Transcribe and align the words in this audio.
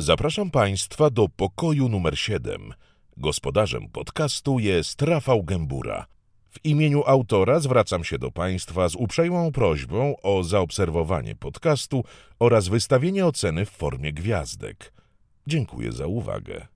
Zapraszam 0.00 0.50
Państwa 0.50 1.10
do 1.10 1.28
pokoju 1.28 1.88
numer 1.88 2.18
7. 2.18 2.74
Gospodarzem 3.16 3.88
podcastu 3.88 4.58
jest 4.58 5.02
Rafał 5.02 5.44
Gębura. 5.44 6.06
W 6.50 6.64
imieniu 6.64 7.02
autora 7.06 7.60
zwracam 7.60 8.04
się 8.04 8.18
do 8.18 8.30
Państwa 8.30 8.88
z 8.88 8.94
uprzejmą 8.94 9.52
prośbą 9.52 10.14
o 10.22 10.44
zaobserwowanie 10.44 11.34
podcastu 11.34 12.04
oraz 12.38 12.68
wystawienie 12.68 13.26
oceny 13.26 13.64
w 13.64 13.70
formie 13.70 14.12
gwiazdek. 14.12 14.92
Dziękuję 15.46 15.92
za 15.92 16.06
uwagę. 16.06 16.66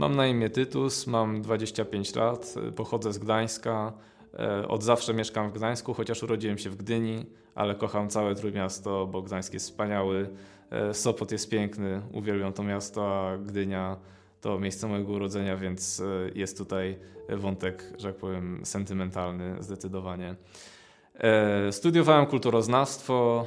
Mam 0.00 0.16
na 0.16 0.26
imię 0.26 0.50
Tytus, 0.50 1.06
mam 1.06 1.42
25 1.42 2.14
lat, 2.14 2.54
pochodzę 2.76 3.12
z 3.12 3.18
Gdańska. 3.18 3.92
E, 4.38 4.68
od 4.68 4.82
zawsze 4.82 5.14
mieszkam 5.14 5.50
w 5.50 5.52
Gdańsku, 5.52 5.94
chociaż 5.94 6.22
urodziłem 6.22 6.58
się 6.58 6.70
w 6.70 6.76
Gdyni, 6.76 7.26
ale 7.54 7.74
kocham 7.74 8.08
całe 8.08 8.34
Trójmiasto, 8.34 9.06
bo 9.06 9.22
Gdańsk 9.22 9.52
jest 9.54 9.66
wspaniały, 9.66 10.30
e, 10.70 10.94
Sopot 10.94 11.32
jest 11.32 11.50
piękny, 11.50 12.02
uwielbiam 12.12 12.52
to 12.52 12.62
miasto, 12.62 13.28
a 13.28 13.38
Gdynia 13.38 13.96
to 14.40 14.58
miejsce 14.58 14.86
mojego 14.86 15.12
urodzenia, 15.12 15.56
więc 15.56 16.02
jest 16.34 16.58
tutaj 16.58 16.98
wątek, 17.28 17.92
że 17.98 18.08
tak 18.08 18.16
powiem, 18.16 18.60
sentymentalny 18.64 19.56
zdecydowanie. 19.62 20.34
Studiowałem 21.70 22.26
kulturoznawstwo, 22.26 23.46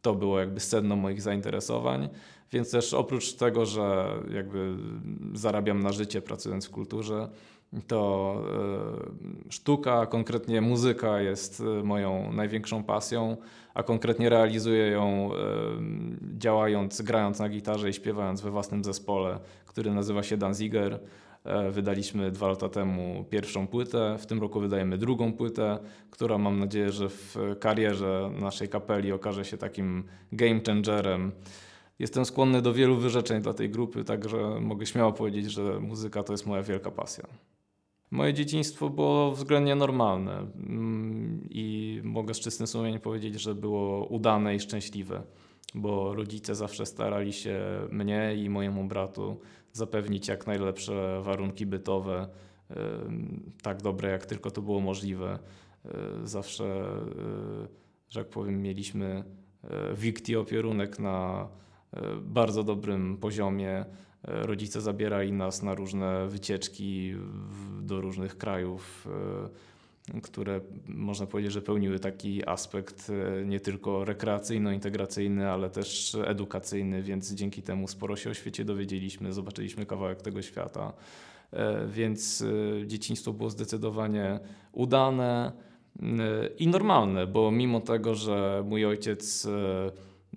to 0.02 0.14
było 0.14 0.40
jakby 0.40 0.60
sedno 0.60 0.96
moich 0.96 1.22
zainteresowań. 1.22 2.08
Więc 2.52 2.70
też 2.70 2.94
oprócz 2.94 3.32
tego, 3.32 3.66
że 3.66 4.14
jakby 4.34 4.76
zarabiam 5.34 5.82
na 5.82 5.92
życie 5.92 6.22
pracując 6.22 6.66
w 6.66 6.70
kulturze, 6.70 7.28
to 7.86 8.34
e, 9.48 9.52
sztuka, 9.52 10.06
konkretnie 10.06 10.60
muzyka 10.60 11.20
jest 11.20 11.60
e, 11.60 11.82
moją 11.84 12.32
największą 12.32 12.82
pasją, 12.82 13.36
a 13.74 13.82
konkretnie 13.82 14.28
realizuję 14.28 14.86
ją 14.86 15.30
e, 15.34 15.38
działając, 16.38 17.02
grając 17.02 17.38
na 17.38 17.48
gitarze 17.48 17.91
i 17.91 17.92
śpiewając 17.92 18.41
we 18.41 18.50
własnym 18.50 18.84
zespole, 18.84 19.38
który 19.66 19.94
nazywa 19.94 20.22
się 20.22 20.36
Danziger. 20.36 21.00
Wydaliśmy 21.70 22.30
dwa 22.30 22.48
lata 22.48 22.68
temu 22.68 23.24
pierwszą 23.30 23.66
płytę, 23.66 24.16
w 24.18 24.26
tym 24.26 24.41
roku 24.41 24.60
wydajemy 24.60 24.98
drugą 24.98 25.32
płytę, 25.32 25.78
która 26.10 26.38
mam 26.38 26.58
nadzieję, 26.58 26.92
że 26.92 27.08
w 27.08 27.36
karierze 27.60 28.30
naszej 28.41 28.68
kapeli 28.68 29.12
okaże 29.12 29.44
się 29.44 29.56
takim 29.56 30.04
game 30.32 30.60
changerem. 30.66 31.32
Jestem 31.98 32.25
skłonny 32.25 32.62
do 32.62 32.72
wielu 32.72 32.97
wyrzeczeń 32.97 33.42
dla 33.42 33.54
tej 33.54 33.70
grupy, 33.70 34.04
także 34.04 34.60
mogę 34.60 34.87
śmiało 34.87 35.12
powiedzieć, 35.12 35.50
że 35.50 35.81
muzyka 35.81 36.22
to 36.22 36.32
jest 36.32 36.47
moja 36.47 36.62
wielka 36.62 36.91
pasja. 36.91 37.25
Moje 38.10 38.34
dzieciństwo 38.34 38.91
było 38.91 39.32
względnie 39.32 39.75
normalne 39.75 40.38
mm, 40.38 41.48
i 41.50 42.00
mogę 42.04 42.34
z 42.34 42.41
czystym 42.41 42.66
sumieniem 42.66 43.00
powiedzieć, 43.00 43.41
że 43.41 43.54
było 43.54 44.06
udane 44.06 44.54
i 44.54 44.60
szczęśliwe, 44.60 45.22
bo 45.75 46.15
rodzice 46.15 46.54
zawsze 46.54 46.87
starali 46.87 47.32
się 47.32 47.60
mnie 47.91 48.34
i 48.37 48.50
mojemu 48.50 48.84
bratu 48.84 49.41
zapewnić 49.72 50.28
jak 50.28 50.47
najlepsze 50.47 51.20
warunki 51.22 51.66
bytowe, 51.66 52.28
tak 53.62 53.82
dobre 53.82 54.10
jak 54.10 54.26
tylko 54.26 54.50
to 54.50 54.62
było 54.62 54.81
możliwe. 54.81 55.38
E, 55.84 55.91
zawsze, 56.25 56.65
e, 56.65 57.69
że 58.09 58.20
jak 58.20 58.28
powiem, 58.28 58.62
mieliśmy 58.62 59.25
e, 59.65 59.94
wikti 59.94 60.37
opierunek 60.37 60.99
na 60.99 61.49
bardzo 62.22 62.65
dobrym 62.65 63.16
poziomie. 63.16 63.84
Rodzice 64.22 64.81
zabierali 64.81 65.32
nas 65.32 65.62
na 65.62 65.75
różne 65.75 66.26
wycieczki 66.28 67.14
do 67.82 68.00
różnych 68.00 68.38
krajów, 68.38 69.08
które 70.22 70.60
można 70.88 71.26
powiedzieć, 71.26 71.53
że 71.53 71.62
pełniły 71.62 71.98
taki 71.98 72.48
aspekt 72.48 73.12
nie 73.47 73.60
tylko 73.60 74.04
rekreacyjno-integracyjny, 74.04 75.42
ale 75.42 75.70
też 75.70 76.16
edukacyjny, 76.26 77.03
więc 77.03 77.32
dzięki 77.32 77.62
temu 77.62 77.88
sporo 77.88 78.16
się 78.16 78.31
o 78.31 78.34
świecie 78.34 78.64
dowiedzieliśmy, 78.64 79.32
zobaczyliśmy 79.32 79.86
kawałek 79.86 80.22
tego 80.22 80.42
świata. 80.42 80.92
Więc 81.88 82.44
dzieciństwo 82.87 83.32
było 83.32 83.50
zdecydowanie 83.50 84.41
udane 84.72 85.52
i 86.58 86.66
normalne, 86.69 87.26
bo 87.26 87.50
mimo 87.50 87.81
tego, 87.81 88.14
że 88.14 88.64
mój 88.66 88.87
ojciec 88.87 89.48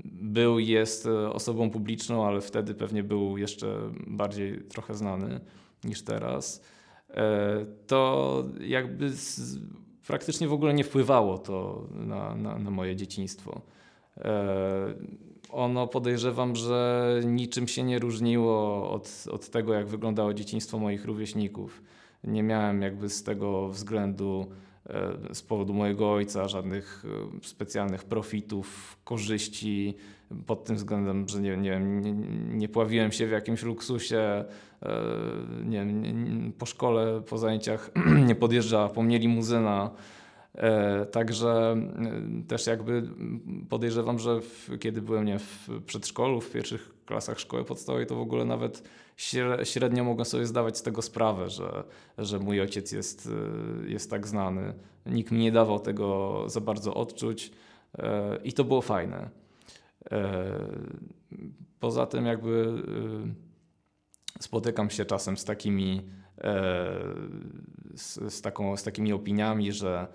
był, 0.06 0.60
jest 0.60 1.06
e, 1.06 1.34
osobą 1.34 1.70
publiczną, 1.70 2.28
ale 2.28 2.42
wtedy 2.42 2.74
pewnie 2.74 3.04
był 3.04 3.38
jeszcze 3.38 3.92
bardziej 4.08 4.62
trochę 4.62 4.94
znany 4.94 5.40
niż 5.84 6.02
teraz, 6.02 6.64
e, 7.10 7.66
to 7.88 8.44
jakby 8.60 9.10
z, 9.10 9.60
praktycznie 10.08 10.48
w 10.48 10.54
ogóle 10.54 10.74
nie 10.74 10.84
wpływało 10.84 11.38
to 11.38 11.88
na, 11.92 12.36
na, 12.36 12.60
na 12.60 12.72
moje 12.72 12.96
dzieciństwo. 12.96 13.62
E, 14.18 14.94
ono 15.50 15.88
podejrzewam, 15.88 16.56
że 16.56 17.22
niczym 17.26 17.68
się 17.68 17.84
nie 17.84 18.00
różniło 18.00 18.90
od, 18.92 19.26
od 19.32 19.50
tego, 19.50 19.74
jak 19.74 19.88
wyglądało 19.88 20.34
dzieciństwo 20.34 20.80
moich 20.80 21.06
rówieśników. 21.06 21.84
Nie 22.24 22.44
miałem 22.44 22.82
jakby 22.82 23.10
z 23.10 23.24
tego 23.24 23.70
względu 23.70 24.46
z 25.34 25.42
powodu 25.42 25.74
mojego 25.74 26.14
ojca 26.14 26.48
żadnych 26.48 27.06
e, 27.42 27.48
specjalnych 27.48 28.04
profitów, 28.04 28.98
korzyści 29.04 29.94
pod 30.46 30.64
tym 30.64 30.76
względem, 30.76 31.30
że 31.30 31.42
nie, 31.42 31.58
nie, 31.58 31.80
nie, 31.80 32.14
nie 32.58 32.70
pławiłem 32.70 33.12
się 33.12 33.28
w 33.28 33.32
jakimś 33.32 33.64
luksusie, 33.64 34.18
e, 34.18 34.46
nie, 35.66 35.86
nie, 35.86 36.52
po 36.52 36.66
szkole, 36.66 37.22
po 37.30 37.38
zajęciach 37.38 37.92
nie 38.28 38.36
podjeżdża 38.36 38.90
po 38.90 39.04
mnie 39.04 39.20
limuzyna. 39.20 39.92
E, 40.56 41.06
także 41.06 41.76
też 42.48 42.68
jakby 42.68 43.10
podejrzewam, 43.70 44.20
że 44.20 44.42
w, 44.42 44.70
kiedy 44.80 45.02
byłem 45.02 45.26
nie, 45.26 45.40
w 45.40 45.70
przedszkolu, 45.86 46.42
w 46.42 46.52
pierwszych 46.52 46.94
klasach 47.06 47.40
szkoły 47.40 47.64
podstawowej, 47.64 48.06
to 48.06 48.16
w 48.16 48.22
ogóle 48.22 48.46
nawet 48.46 48.84
średnio 49.64 50.04
mogę 50.04 50.26
sobie 50.26 50.46
zdawać 50.46 50.78
z 50.78 50.82
tego 50.82 51.02
sprawę, 51.02 51.50
że, 51.50 51.84
że 52.18 52.40
mój 52.40 52.62
ojciec 52.62 52.92
jest, 52.92 53.30
y, 53.86 53.90
jest 53.90 54.10
tak 54.10 54.28
znany. 54.28 54.74
Nikt 55.06 55.32
mi 55.32 55.40
nie 55.40 55.52
dawał 55.52 55.80
tego 55.80 56.44
za 56.48 56.62
bardzo 56.62 56.94
odczuć 56.94 57.52
e, 57.98 58.38
i 58.44 58.54
to 58.54 58.64
było 58.64 58.82
fajne. 58.82 59.30
E, 60.12 60.50
poza 61.80 62.06
tym 62.06 62.26
jakby 62.26 62.84
spotykam 64.40 64.90
się 64.90 65.06
czasem 65.06 65.38
z 65.38 65.46
takimi, 65.46 66.02
e, 66.38 67.00
z, 67.96 68.34
z, 68.34 68.42
taką, 68.42 68.78
z 68.78 68.84
takimi 68.84 69.14
opiniami, 69.14 69.72
że 69.72 70.08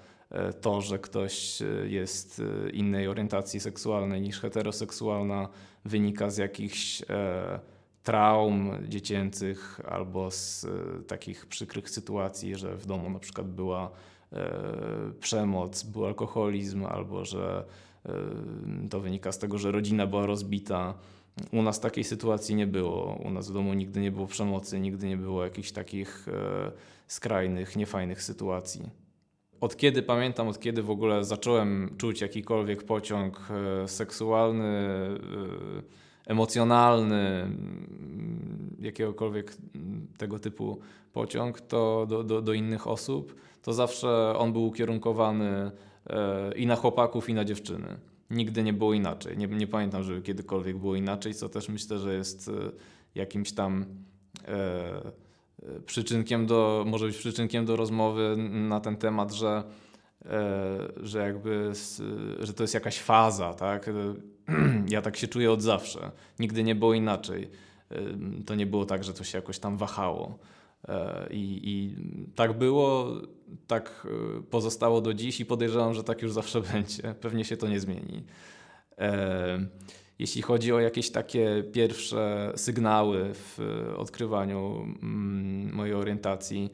to, 0.61 0.81
że 0.81 0.99
ktoś 0.99 1.63
jest 1.85 2.43
innej 2.73 3.09
orientacji 3.09 3.61
seksualnej 3.61 4.21
niż 4.21 4.41
heteroseksualna, 4.41 5.49
wynika 5.85 6.31
z 6.31 6.37
jakichś 6.37 7.03
traum 8.09 8.71
dziecięcych 8.89 9.81
albo 9.85 10.31
z 10.31 10.65
e, 10.65 11.03
takich 11.03 11.47
przykrych 11.47 11.91
sytuacji, 11.91 12.57
że 12.57 12.77
w 12.77 12.87
domu 12.87 13.11
na 13.11 13.19
przykład 13.19 13.49
była 13.49 13.91
e, 14.33 14.51
przemoc, 15.21 15.83
był 15.83 16.07
alkoholizm, 16.07 16.87
albo 16.87 17.25
że 17.25 17.65
e, 18.07 18.13
to 18.91 19.01
wynika 19.01 19.33
z 19.33 19.39
tego, 19.39 19.59
że 19.59 19.73
rodzina 19.73 20.07
była 20.07 20.27
rozbita. 20.27 20.95
U 21.53 21.63
nas 21.63 21.81
takiej 21.81 22.05
sytuacji 22.05 22.55
nie 22.55 22.67
było. 22.67 23.19
U 23.25 23.31
nas 23.31 23.51
w 23.51 23.53
domu 23.53 23.75
nigdy 23.75 24.01
nie 24.01 24.11
było 24.11 24.27
przemocy, 24.27 24.81
nigdy 24.81 25.09
nie 25.09 25.17
było 25.17 25.45
jakichś 25.45 25.73
takich 25.73 26.27
skrajnych, 27.07 27.77
niefajnych 27.77 28.23
sytuacji. 28.23 29.08
Od 29.61 29.77
kiedy 29.77 30.03
pamiętam, 30.03 30.49
od 30.49 30.61
kiedy 30.61 30.83
w 30.83 30.91
ogóle 30.91 31.25
zacząłem 31.25 31.95
czuć 31.99 32.21
jakikolwiek 32.21 32.83
pociąg 32.83 33.49
seksualny, 33.87 34.89
emocjonalny, 36.29 37.43
mm, 37.43 38.77
jakiegokolwiek 38.81 39.57
tego 40.19 40.39
typu 40.39 40.79
pociąg 41.13 41.61
to 41.61 42.07
do, 42.09 42.25
do, 42.25 42.43
do 42.43 42.53
innych 42.53 42.87
osób, 42.87 43.35
to 43.63 43.73
zawsze 43.73 44.35
on 44.39 44.53
był 44.53 44.67
ukierunkowany 44.67 45.71
e, 46.07 46.53
i 46.57 46.67
na 46.67 46.77
chłopaków, 46.77 47.29
i 47.29 47.35
na 47.35 47.45
dziewczyny. 47.45 47.99
Nigdy 48.31 48.63
nie 48.63 48.73
było 48.73 48.95
inaczej. 48.95 49.39
Nie, 49.39 49.47
nie 49.47 49.67
pamiętam, 49.67 50.03
żeby 50.03 50.23
kiedykolwiek 50.23 50.79
było 50.79 50.97
inaczej, 50.97 51.35
co 51.35 51.49
też 51.49 51.69
myślę, 51.69 51.99
że 51.99 52.15
jest 52.15 52.49
e, 52.49 52.53
jakimś 53.15 53.53
tam 53.53 53.85
e, 54.49 55.28
przyczynkiem 55.87 56.47
do, 56.47 56.85
może 56.87 57.07
być 57.07 57.17
przyczynkiem 57.17 57.65
do 57.67 57.77
rozmowy 57.77 58.35
na 58.51 58.81
ten 58.81 58.97
temat, 58.97 59.33
że, 59.33 59.63
że 61.03 61.19
jakby, 61.19 61.73
że 62.41 62.53
to 62.53 62.63
jest 62.63 62.75
jakaś 62.75 62.99
faza, 62.99 63.55
tak? 63.55 63.91
Ja 64.89 65.03
tak 65.03 65.17
się 65.17 65.29
czuję 65.29 65.53
od 65.53 65.63
zawsze. 65.63 66.11
Nigdy 66.39 66.63
nie 66.63 66.75
było 66.75 66.95
inaczej. 66.95 67.51
To 68.47 68.55
nie 68.55 68.67
było 68.67 68.87
tak, 68.87 69.05
że 69.05 69.15
to 69.15 69.25
się 69.25 69.39
jakoś 69.39 69.59
tam 69.59 69.77
wahało. 69.77 70.39
E, 70.89 71.27
I, 71.31 71.61
I, 71.65 71.97
tak 72.35 72.59
było, 72.59 73.13
tak 73.67 74.07
e, 74.39 74.43
pozostało 74.43 75.01
do 75.01 75.15
dziś 75.15 75.41
i 75.41 75.47
podejrzewam, 75.47 75.95
że 75.95 76.05
tak 76.05 76.23
już 76.23 76.33
zawsze 76.33 76.61
będzie. 76.73 77.15
Pewnie 77.21 77.45
się 77.45 77.57
to 77.57 77.69
nie 77.69 77.81
zmieni. 77.81 78.25
E, 80.19 80.23
jeśli 80.23 80.43
chodzi 80.43 80.73
o 80.73 80.81
jakieś 80.81 81.11
takie 81.11 81.65
pierwsze 81.73 82.53
sygnały 82.57 83.31
w 83.35 83.59
odkrywaniu 83.97 84.87
mm, 85.03 85.75
mojej 85.75 85.95
orientacji, 85.95 86.73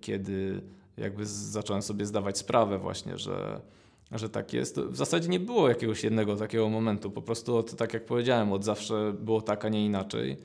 kiedy 0.00 0.62
jakby 0.96 1.26
zacząłem 1.26 1.82
sobie 1.82 2.06
zdawać 2.06 2.38
sprawę 2.38 2.78
właśnie, 2.78 3.18
że, 3.18 3.60
że 4.12 4.28
tak 4.28 4.52
jest, 4.52 4.80
w 4.80 4.96
zasadzie 4.96 5.28
nie 5.28 5.40
było 5.40 5.68
jakiegoś 5.68 6.04
jednego 6.04 6.36
takiego 6.36 6.68
momentu. 6.68 7.10
Po 7.10 7.22
prostu, 7.22 7.56
od, 7.56 7.76
tak 7.76 7.94
jak 7.94 8.06
powiedziałem, 8.06 8.52
od 8.52 8.64
zawsze 8.64 9.12
było 9.12 9.40
tak, 9.40 9.64
a 9.64 9.68
nie 9.68 9.86
inaczej. 9.86 10.36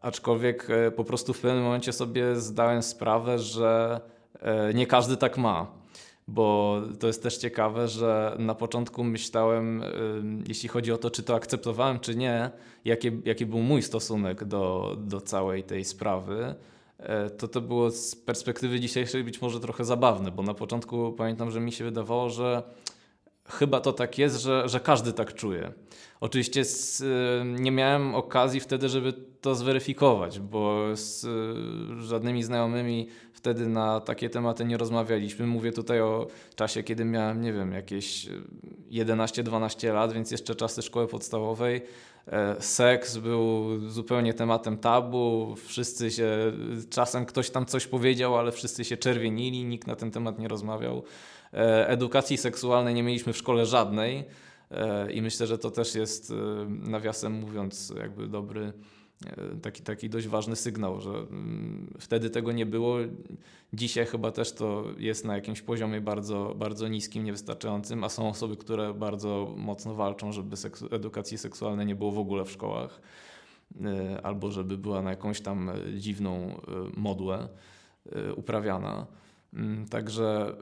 Aczkolwiek 0.00 0.70
e, 0.70 0.90
po 0.90 1.04
prostu 1.04 1.32
w 1.32 1.40
pewnym 1.40 1.62
momencie 1.62 1.92
sobie 1.92 2.36
zdałem 2.36 2.82
sprawę, 2.82 3.38
że 3.38 4.00
e, 4.40 4.74
nie 4.74 4.86
każdy 4.86 5.16
tak 5.16 5.38
ma. 5.38 5.77
Bo 6.28 6.80
to 6.98 7.06
jest 7.06 7.22
też 7.22 7.36
ciekawe, 7.36 7.88
że 7.88 8.36
na 8.38 8.54
początku 8.54 9.04
myślałem, 9.04 9.82
e, 9.82 9.86
jeśli 10.48 10.68
chodzi 10.68 10.92
o 10.92 10.98
to, 10.98 11.10
czy 11.10 11.22
to 11.22 11.34
akceptowałem, 11.34 12.00
czy 12.00 12.16
nie, 12.16 12.50
jaki, 12.84 13.10
jaki 13.24 13.46
był 13.46 13.58
mój 13.58 13.82
stosunek 13.82 14.44
do, 14.44 14.96
do 14.98 15.20
całej 15.20 15.62
tej 15.62 15.84
sprawy, 15.84 16.54
to 17.38 17.48
to 17.48 17.60
było 17.60 17.90
z 17.90 18.16
perspektywy 18.16 18.80
dzisiejszej 18.80 19.24
być 19.24 19.42
może 19.42 19.60
trochę 19.60 19.84
zabawne, 19.84 20.30
bo 20.30 20.42
na 20.42 20.54
początku 20.54 21.12
pamiętam, 21.12 21.50
że 21.50 21.60
mi 21.60 21.72
się 21.72 21.84
wydawało, 21.84 22.30
że 22.30 22.62
chyba 23.48 23.80
to 23.80 23.92
tak 23.92 24.18
jest, 24.18 24.40
że, 24.40 24.68
że 24.68 24.80
każdy 24.80 25.12
tak 25.12 25.34
czuje. 25.34 25.72
Oczywiście 26.20 26.64
z, 26.64 27.02
nie 27.60 27.70
miałem 27.70 28.14
okazji 28.14 28.60
wtedy, 28.60 28.88
żeby 28.88 29.12
to 29.40 29.54
zweryfikować, 29.54 30.40
bo 30.40 30.86
z 30.94 31.26
żadnymi 32.00 32.42
znajomymi 32.42 33.08
wtedy 33.32 33.68
na 33.68 34.00
takie 34.00 34.30
tematy 34.30 34.64
nie 34.64 34.76
rozmawialiśmy. 34.76 35.46
Mówię 35.46 35.72
tutaj 35.72 36.00
o 36.00 36.26
czasie, 36.56 36.82
kiedy 36.82 37.04
miałem, 37.04 37.40
nie 37.40 37.52
wiem, 37.52 37.72
jakieś 37.72 38.28
11-12 38.90 39.94
lat, 39.94 40.12
więc 40.12 40.30
jeszcze 40.30 40.54
czasy 40.54 40.82
szkoły 40.82 41.06
podstawowej. 41.06 41.82
E, 42.26 42.56
seks 42.62 43.16
był 43.16 43.78
zupełnie 43.90 44.34
tematem 44.34 44.78
tabu, 44.78 45.54
wszyscy 45.66 46.10
się, 46.10 46.52
czasem 46.90 47.26
ktoś 47.26 47.50
tam 47.50 47.66
coś 47.66 47.86
powiedział, 47.86 48.38
ale 48.38 48.52
wszyscy 48.52 48.84
się 48.84 48.96
czerwienili, 48.96 49.64
nikt 49.64 49.86
na 49.86 49.96
ten 49.96 50.10
temat 50.10 50.38
nie 50.38 50.48
rozmawiał. 50.48 51.02
E, 51.54 51.88
edukacji 51.88 52.36
seksualnej 52.36 52.94
nie 52.94 53.02
mieliśmy 53.02 53.32
w 53.32 53.36
szkole 53.36 53.66
żadnej 53.66 54.24
e, 54.70 55.12
i 55.12 55.22
myślę, 55.22 55.46
że 55.46 55.58
to 55.58 55.70
też 55.70 55.94
jest, 55.94 56.32
nawiasem 56.68 57.32
mówiąc, 57.32 57.92
jakby 57.96 58.28
dobry 58.28 58.72
E, 59.26 59.56
taki, 59.62 59.82
taki 59.82 60.10
dość 60.10 60.28
ważny 60.28 60.56
sygnał, 60.56 61.00
że 61.00 61.10
mm, 61.10 61.94
wtedy 61.98 62.30
tego 62.30 62.52
nie 62.52 62.66
było. 62.66 62.96
Dzisiaj 63.72 64.06
chyba 64.06 64.32
też 64.32 64.52
to 64.52 64.84
jest 64.98 65.24
na 65.24 65.34
jakimś 65.34 65.62
poziomie 65.62 66.00
bardzo, 66.00 66.54
bardzo 66.56 66.88
niskim, 66.88 67.24
niewystarczającym, 67.24 68.04
a 68.04 68.08
są 68.08 68.28
osoby, 68.28 68.56
które 68.56 68.94
bardzo 68.94 69.54
mocno 69.56 69.94
walczą, 69.94 70.32
żeby 70.32 70.56
seksu 70.56 70.88
edukacji 70.90 71.38
seksualnej 71.38 71.86
nie 71.86 71.94
było 71.94 72.12
w 72.12 72.18
ogóle 72.18 72.44
w 72.44 72.50
szkołach, 72.50 73.00
e, 73.84 74.20
albo 74.22 74.50
żeby 74.50 74.78
była 74.78 75.02
na 75.02 75.10
jakąś 75.10 75.40
tam 75.40 75.70
dziwną 75.96 76.34
e, 76.36 76.56
modłę 76.96 77.48
uprawiana. 78.36 79.06
Mm, 79.54 79.88
także 79.88 80.56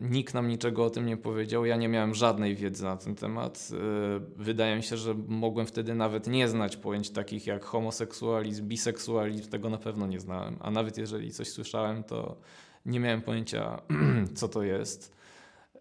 y, 0.00 0.10
nikt 0.10 0.34
nam 0.34 0.48
niczego 0.48 0.84
o 0.84 0.90
tym 0.90 1.06
nie 1.06 1.16
powiedział. 1.16 1.64
Ja 1.64 1.76
nie 1.76 1.88
miałem 1.88 2.14
żadnej 2.14 2.56
wiedzy 2.56 2.84
na 2.84 2.96
ten 2.96 3.14
temat. 3.14 3.68
Y, 3.72 4.42
wydaje 4.42 4.76
mi 4.76 4.82
się, 4.82 4.96
że 4.96 5.14
mogłem 5.28 5.66
wtedy 5.66 5.94
nawet 5.94 6.26
nie 6.26 6.48
znać 6.48 6.76
pojęć 6.76 7.10
takich 7.10 7.46
jak 7.46 7.64
homoseksualizm, 7.64 8.68
biseksualizm, 8.68 9.50
tego 9.50 9.70
na 9.70 9.78
pewno 9.78 10.06
nie 10.06 10.20
znałem. 10.20 10.56
A 10.60 10.70
nawet 10.70 10.98
jeżeli 10.98 11.30
coś 11.30 11.48
słyszałem, 11.48 12.04
to 12.04 12.36
nie 12.86 13.00
miałem 13.00 13.22
pojęcia, 13.22 13.82
co 14.34 14.48
to 14.48 14.62
jest 14.62 15.16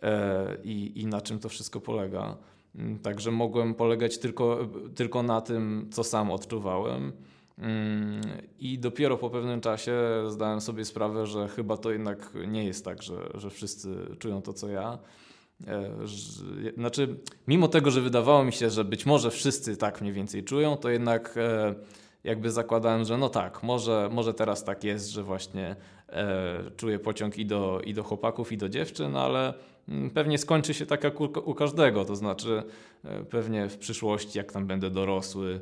e, 0.03 0.57
i, 0.63 1.01
i 1.01 1.05
na 1.05 1.21
czym 1.21 1.39
to 1.39 1.49
wszystko 1.49 1.81
polega. 1.81 2.37
Mm, 2.75 2.99
także 2.99 3.31
mogłem 3.31 3.73
polegać 3.73 4.17
tylko, 4.17 4.69
tylko 4.95 5.23
na 5.23 5.41
tym, 5.41 5.87
co 5.91 6.03
sam 6.03 6.31
odczuwałem. 6.31 7.11
Mm, 7.57 8.21
I 8.59 8.80
dopiero 8.80 9.18
po 9.18 9.30
pewnym 9.30 9.62
czasie 9.62 9.94
zdałem 10.27 10.62
sobie 10.62 10.86
sprawę, 10.86 11.27
że 11.27 11.48
chyba 11.48 11.77
to 11.77 11.92
jednak 11.92 12.33
nie 12.48 12.65
jest 12.65 12.86
tak, 12.86 13.03
że, 13.03 13.30
że 13.33 13.50
wszyscy 13.50 14.15
czują 14.19 14.42
to, 14.42 14.53
co 14.53 14.69
ja. 14.69 15.00
E, 15.68 15.92
znaczy, 16.77 17.15
mimo 17.48 17.68
tego, 17.68 17.92
że 17.92 18.01
wydawało 18.01 18.44
mi 18.44 18.53
się, 18.53 18.69
że 18.69 18.83
być 18.83 19.06
może 19.06 19.31
wszyscy 19.31 19.77
tak 19.77 20.01
mniej 20.01 20.13
więcej 20.13 20.44
czują, 20.44 20.77
to 20.77 20.89
jednak 20.89 21.38
e, 21.38 21.75
jakby 22.24 22.51
zakładałem, 22.51 23.06
że 23.06 23.18
no 23.18 23.30
tak, 23.30 23.63
może, 23.63 24.09
może 24.12 24.33
teraz 24.33 24.63
tak 24.63 24.83
jest, 24.83 25.09
że 25.09 25.24
właśnie 25.24 25.75
e, 26.09 26.63
czuję 26.77 27.00
pociąg 27.00 27.38
i 27.38 27.45
do, 27.45 27.81
i 27.86 27.94
do 27.94 28.03
chłopaków, 28.03 28.51
i 28.51 28.57
do 28.57 28.69
dziewczyn, 28.69 29.15
ale 29.15 29.53
mm, 29.89 30.09
pewnie 30.09 30.38
skończy 30.38 30.74
się 30.74 30.86
tak 30.86 31.03
jak 31.03 31.21
u, 31.21 31.24
u 31.24 31.53
każdego, 31.53 32.06
to 32.06 32.15
znaczy 32.15 32.63
pewnie 33.30 33.69
w 33.69 33.77
przyszłości, 33.77 34.38
jak 34.38 34.51
tam 34.51 34.68
będę 34.68 34.89
dorosły, 34.89 35.59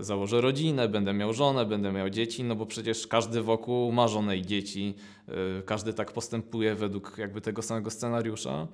założę 0.00 0.40
rodzinę, 0.40 0.88
będę 0.88 1.12
miał 1.12 1.32
żonę, 1.32 1.66
będę 1.66 1.92
miał 1.92 2.10
dzieci, 2.10 2.44
no 2.44 2.56
bo 2.56 2.66
przecież 2.66 3.06
każdy 3.06 3.42
wokół 3.42 3.92
ma 3.92 4.08
żonę 4.08 4.36
i 4.36 4.42
dzieci, 4.42 4.94
e, 5.28 5.62
każdy 5.62 5.92
tak 5.94 6.12
postępuje 6.12 6.74
według 6.74 7.18
jakby 7.18 7.40
tego 7.40 7.62
samego 7.62 7.90
scenariusza, 7.90 8.66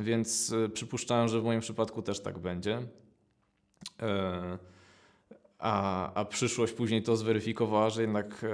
więc 0.00 0.52
e, 0.52 0.68
przypuszczałem, 0.68 1.28
że 1.28 1.40
w 1.40 1.44
moim 1.44 1.60
przypadku 1.60 2.02
też 2.02 2.20
tak 2.20 2.38
będzie. 2.38 2.82
A, 5.58 6.12
a 6.14 6.24
przyszłość 6.24 6.72
później 6.72 7.02
to 7.02 7.16
zweryfikowała, 7.16 7.90
że 7.90 8.02
jednak 8.02 8.44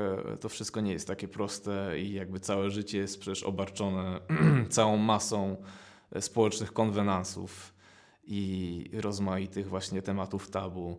to 0.40 0.49
wszystko 0.49 0.81
nie 0.81 0.93
jest 0.93 1.08
takie 1.08 1.29
proste 1.29 2.00
i 2.00 2.12
jakby 2.12 2.40
całe 2.40 2.70
życie 2.70 2.99
jest 2.99 3.20
przecież 3.20 3.43
obarczone 3.43 4.20
całą 4.69 4.96
masą 4.96 5.56
społecznych 6.20 6.72
konwenansów 6.72 7.74
i 8.24 8.91
rozmaitych 8.93 9.69
właśnie 9.69 10.03
tematów 10.03 10.51
tabu, 10.51 10.98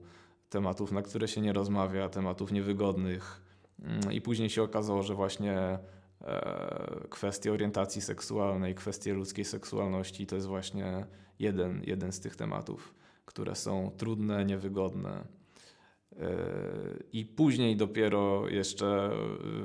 tematów, 0.50 0.92
na 0.92 1.02
które 1.02 1.28
się 1.28 1.42
nie 1.42 1.54
rozmawia, 1.54 2.10
tematów 2.10 2.52
niewygodnych. 2.52 3.42
Mm, 3.80 4.12
I 4.12 4.22
później 4.22 4.50
się 4.50 4.64
okazało, 4.64 5.04
że 5.04 5.16
właśnie 5.16 5.80
e, 6.22 7.08
kwestie 7.10 7.54
orientacji 7.54 8.02
seksualnej, 8.02 8.76
kwestie 8.76 9.14
ludzkiej 9.14 9.46
seksualności 9.46 10.28
to 10.28 10.36
jest 10.36 10.48
właśnie 10.48 11.06
jeden, 11.40 11.82
jeden 11.86 12.12
z 12.12 12.20
tych 12.20 12.36
tematów, 12.36 12.96
które 13.26 13.56
są 13.56 13.92
trudne, 13.98 14.46
niewygodne. 14.46 15.37
I 17.14 17.26
później 17.26 17.76
dopiero 17.76 18.50
jeszcze 18.50 19.10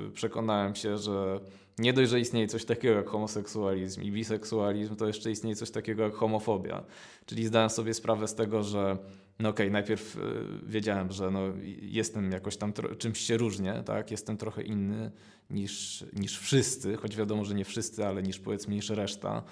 e, 0.07 0.11
przekonałem 0.13 0.75
się, 0.75 0.97
że 0.97 1.39
nie 1.77 1.93
dość, 1.93 2.11
że 2.11 2.19
istnieje 2.19 2.47
coś 2.47 2.65
takiego 2.65 2.95
jak 2.95 3.09
homoseksualizm 3.09 4.01
i 4.01 4.11
biseksualizm, 4.11 4.95
to 4.95 5.07
jeszcze 5.07 5.31
istnieje 5.31 5.55
coś 5.55 5.71
takiego 5.71 6.03
jak 6.03 6.13
homofobia. 6.13 6.83
Czyli 7.25 7.45
zdałem 7.45 7.69
sobie 7.69 7.93
sprawę 7.93 8.27
z 8.27 8.35
tego, 8.35 8.63
że 8.63 8.97
no 9.39 9.49
okej, 9.49 9.67
okay, 9.67 9.73
najpierw 9.73 10.15
y, 10.15 10.19
wiedziałem, 10.63 11.11
że 11.11 11.31
no 11.31 11.41
jestem 11.81 12.31
jakoś 12.31 12.57
tam 12.57 12.73
czymś 12.97 13.19
się 13.19 13.37
różnię, 13.37 13.83
tak? 13.85 14.11
Jestem 14.11 14.37
trochę 14.37 14.61
inny 14.61 15.11
niż, 15.49 16.05
niż 16.13 16.39
wszyscy, 16.39 16.95
choć 16.95 17.15
wiadomo, 17.15 17.45
że 17.45 17.55
nie 17.55 17.65
wszyscy, 17.65 18.05
ale 18.05 18.23
niż 18.23 18.39
powiedzmy 18.39 18.75
niż 18.75 18.89
reszta. 18.89 19.43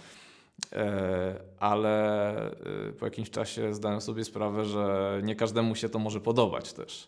E, 0.73 1.41
ale 1.59 2.51
y, 2.89 2.93
po 2.93 3.05
jakimś 3.05 3.29
czasie 3.29 3.73
zdałem 3.73 4.01
sobie 4.01 4.25
sprawę, 4.25 4.65
że 4.65 5.19
nie 5.23 5.35
każdemu 5.35 5.75
się 5.75 5.89
to 5.89 5.99
może 5.99 6.21
podobać 6.21 6.73
też. 6.73 7.07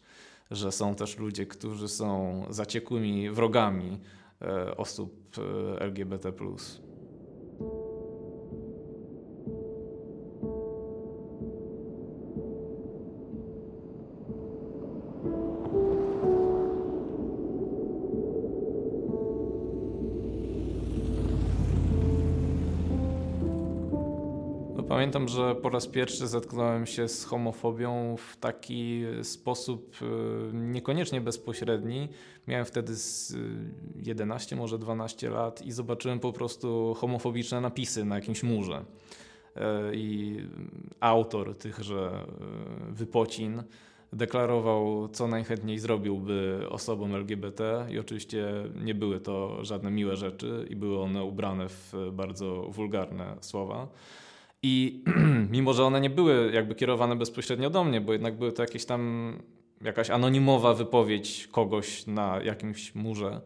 Że 0.52 0.72
są 0.72 0.96
też 0.96 1.18
ludzie, 1.18 1.46
którzy 1.46 1.88
są 1.88 2.46
zaciekłymi 2.50 3.30
wrogami 3.30 4.00
E, 4.44 4.78
osób 4.78 5.38
e, 5.38 5.80
LGBT. 5.80 6.32
Pamiętam, 25.13 25.36
że 25.36 25.55
po 25.55 25.70
raz 25.70 25.88
pierwszy 25.88 26.27
zetknąłem 26.27 26.86
się 26.86 27.08
z 27.08 27.25
homofobią 27.25 28.15
w 28.17 28.38
taki 28.38 29.03
sposób 29.24 29.96
y, 30.01 30.05
niekoniecznie 30.53 31.22
bezpośredni. 31.22 32.10
Miałem 32.48 32.65
wtedy 32.65 32.93
11, 34.03 34.55
może 34.55 34.79
12 34.79 35.29
lat 35.29 35.62
i 35.62 35.72
zobaczyłem 35.72 36.20
po 36.20 36.34
prostu 36.34 36.93
homofobiczne 36.93 37.62
napisy 37.62 38.05
na 38.05 38.15
jakimś 38.15 38.43
murze. 38.43 38.86
E, 39.55 39.96
I 39.96 40.38
autor 41.00 41.58
tychże 41.58 42.25
y, 42.89 42.93
wypocin 42.93 43.63
deklarował, 44.13 45.10
co 45.10 45.27
najchętniej 45.27 45.79
zrobiłby 45.79 46.65
osobom 46.70 47.15
LGBT, 47.15 47.88
i 47.91 48.00
oczywiście 48.00 48.48
nie 48.84 48.96
były 48.96 49.20
to 49.20 49.65
żadne 49.65 49.91
miłe 49.91 50.15
rzeczy, 50.15 50.67
i 50.70 50.75
były 50.75 51.01
one 51.01 51.24
ubrane 51.24 51.70
w 51.70 51.93
bardzo 52.12 52.67
wulgarne 52.70 53.36
słowa. 53.41 53.88
I 54.63 55.03
mimo, 55.51 55.74
że 55.74 55.84
one 55.84 56.01
nie 56.01 56.10
były 56.10 56.51
jakby 56.53 56.75
kierowane 56.75 57.15
bezpośrednio 57.15 57.70
do 57.70 57.84
mnie, 57.84 58.01
bo 58.01 58.13
jednak 58.13 58.38
były 58.38 58.51
to 58.51 58.62
jakieś 58.62 58.86
tam 58.86 59.34
jakaś 59.82 60.10
anonimowa 60.10 60.74
wypowiedź 60.74 61.48
kogoś 61.51 62.08
na 62.08 62.39
jakimś 62.43 62.96
murze, 62.96 63.41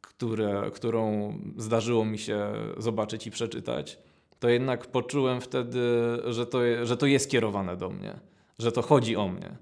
które, 0.00 0.70
którą 0.74 1.32
zdarzyło 1.56 2.04
mi 2.04 2.18
się 2.18 2.52
zobaczyć 2.78 3.26
i 3.26 3.30
przeczytać, 3.30 3.98
to 4.40 4.48
jednak 4.48 4.86
poczułem 4.86 5.40
wtedy, 5.40 5.80
że 6.26 6.46
to, 6.46 6.58
że 6.82 6.96
to 6.96 7.06
jest 7.06 7.30
kierowane 7.30 7.76
do 7.76 7.90
mnie, 7.90 8.14
że 8.58 8.72
to 8.72 8.82
chodzi 8.82 9.16
o 9.16 9.28
mnie. 9.28 9.56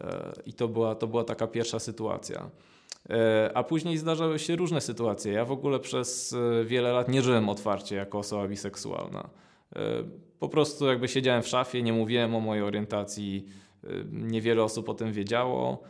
E, 0.00 0.32
I 0.46 0.52
to 0.52 0.68
była, 0.68 0.94
to 0.94 1.06
była 1.06 1.24
taka 1.24 1.46
pierwsza 1.46 1.78
sytuacja. 1.78 2.50
E, 3.10 3.50
a 3.54 3.62
później 3.62 3.98
zdarzały 3.98 4.38
się 4.38 4.56
różne 4.56 4.80
sytuacje. 4.80 5.32
Ja 5.32 5.44
w 5.44 5.52
ogóle 5.52 5.80
przez 5.80 6.32
e, 6.32 6.64
wiele 6.64 6.92
lat 6.92 7.08
nie 7.08 7.22
żyłem 7.22 7.48
otwarcie 7.48 7.96
jako 7.96 8.18
osoba 8.18 8.48
biseksualna. 8.48 9.28
Po 10.38 10.48
prostu 10.48 10.86
jakby 10.86 11.08
siedziałem 11.08 11.42
w 11.42 11.48
szafie, 11.48 11.82
nie 11.82 11.92
mówiłem 11.92 12.34
o 12.34 12.40
mojej 12.40 12.64
orientacji, 12.64 13.46
niewiele 14.12 14.62
osób 14.62 14.88
o 14.88 14.94
tym 14.94 15.12
wiedziało. 15.12 15.82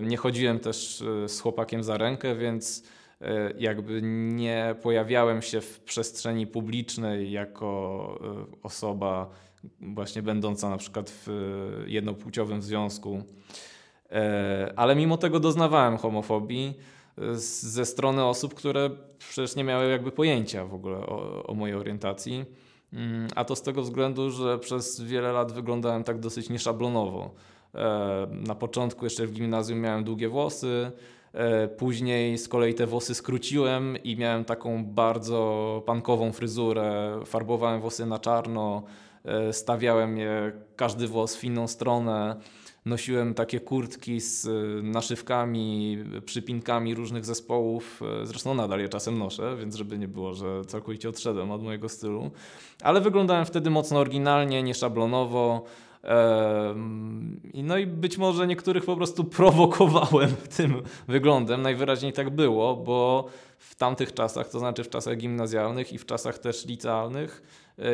Nie 0.00 0.16
chodziłem 0.16 0.58
też 0.58 1.04
z 1.26 1.40
chłopakiem 1.40 1.82
za 1.82 1.96
rękę, 1.98 2.36
więc 2.36 2.84
jakby 3.58 4.00
nie 4.32 4.74
pojawiałem 4.82 5.42
się 5.42 5.60
w 5.60 5.80
przestrzeni 5.80 6.46
publicznej 6.46 7.30
jako 7.30 8.18
osoba 8.62 9.30
właśnie 9.80 10.22
będąca 10.22 10.70
na 10.70 10.76
przykład 10.76 11.10
w 11.10 11.28
jednopłciowym 11.86 12.62
związku. 12.62 13.22
E, 14.10 14.72
ale 14.76 14.96
mimo 14.96 15.16
tego 15.16 15.40
doznawałem 15.40 15.96
homofobii 15.96 16.74
e, 17.18 17.34
ze 17.34 17.86
strony 17.86 18.24
osób, 18.24 18.54
które 18.54 18.90
przecież 19.18 19.56
nie 19.56 19.64
miały 19.64 19.90
jakby 19.90 20.12
pojęcia 20.12 20.64
w 20.64 20.74
ogóle 20.74 20.96
o, 20.96 21.46
o 21.46 21.54
mojej 21.54 21.76
orientacji. 21.76 22.44
Mm, 22.92 23.28
a 23.36 23.44
to 23.44 23.56
z 23.56 23.62
tego 23.62 23.82
względu, 23.82 24.30
że 24.30 24.58
przez 24.58 25.00
wiele 25.00 25.32
lat 25.32 25.52
wyglądałem 25.52 26.04
tak 26.04 26.18
dosyć 26.18 26.50
nieszablonowo. 26.50 27.30
E, 27.74 28.26
na 28.30 28.54
początku 28.54 29.04
jeszcze 29.04 29.26
w 29.26 29.32
gimnazjum 29.32 29.80
miałem 29.80 30.04
długie 30.04 30.28
włosy, 30.28 30.90
Później 31.76 32.38
z 32.38 32.48
kolei 32.48 32.74
te 32.74 32.86
włosy 32.86 33.14
skróciłem 33.14 34.02
i 34.04 34.16
miałem 34.16 34.44
taką 34.44 34.84
bardzo 34.84 35.82
pankową 35.86 36.32
fryzurę. 36.32 37.20
Farbowałem 37.24 37.80
włosy 37.80 38.06
na 38.06 38.18
czarno, 38.18 38.82
E, 39.24 39.52
stawiałem 39.52 40.18
je 40.18 40.52
każdy 40.76 41.08
włos 41.08 41.36
w 41.36 41.44
inną 41.44 41.68
stronę. 41.68 42.36
Nosiłem 42.84 43.34
takie 43.34 43.60
kurtki 43.60 44.20
z 44.20 44.46
e, 44.46 44.82
naszywkami, 44.82 45.98
przypinkami 46.24 46.94
różnych 46.94 47.24
zespołów. 47.24 48.00
E, 48.22 48.26
zresztą 48.26 48.54
nadal 48.54 48.80
je 48.80 48.88
czasem 48.88 49.18
noszę, 49.18 49.56
więc 49.56 49.74
żeby 49.74 49.98
nie 49.98 50.08
było, 50.08 50.34
że 50.34 50.64
całkowicie 50.64 51.08
odszedłem 51.08 51.50
od 51.50 51.62
mojego 51.62 51.88
stylu. 51.88 52.30
Ale 52.82 53.00
wyglądałem 53.00 53.46
wtedy 53.46 53.70
mocno 53.70 53.98
oryginalnie, 53.98 54.62
nieszablonowo. 54.62 55.64
No 57.54 57.78
i 57.78 57.86
być 57.86 58.18
może 58.18 58.46
niektórych 58.46 58.84
po 58.84 58.96
prostu 58.96 59.24
prowokowałem 59.24 60.30
tym 60.56 60.82
wyglądem. 61.08 61.62
Najwyraźniej 61.62 62.12
tak 62.12 62.30
było, 62.30 62.76
bo 62.76 63.26
w 63.58 63.74
tamtych 63.74 64.14
czasach, 64.14 64.48
to 64.48 64.58
znaczy 64.58 64.84
w 64.84 64.88
czasach 64.88 65.16
gimnazjalnych 65.16 65.92
i 65.92 65.98
w 65.98 66.06
czasach 66.06 66.38
też 66.38 66.66
licealnych, 66.66 67.42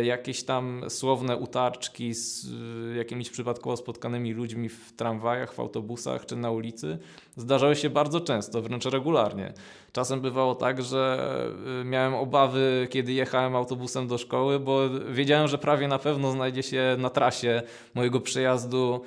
jakieś 0.02 0.42
tam 0.42 0.82
słowne 0.88 1.36
utarczki 1.36 2.14
z 2.14 2.46
e, 2.92 2.96
jakimiś 2.96 3.30
przypadkowo 3.30 3.76
spotkanymi 3.76 4.32
ludźmi 4.32 4.68
w 4.68 4.92
tramwajach, 4.92 5.54
w 5.54 5.60
autobusach 5.60 6.26
czy 6.26 6.36
na 6.36 6.50
ulicy 6.50 6.98
zdarzały 7.36 7.76
się 7.76 7.90
bardzo 7.90 8.20
często, 8.20 8.62
wręcz 8.62 8.84
regularnie. 8.84 9.52
Czasem 9.92 10.20
bywało 10.20 10.54
tak, 10.54 10.82
że 10.82 11.32
e, 11.80 11.84
miałem 11.84 12.14
obawy, 12.14 12.88
kiedy 12.90 13.12
jechałem 13.12 13.56
autobusem 13.56 14.08
do 14.08 14.18
szkoły, 14.18 14.60
bo 14.60 14.80
wiedziałem, 15.10 15.48
że 15.48 15.58
prawie 15.58 15.88
na 15.88 15.98
pewno 15.98 16.30
znajdzie 16.30 16.62
się 16.62 16.96
na 16.98 17.10
trasie 17.10 17.62
mojego 17.94 18.20
przejazdu 18.20 19.00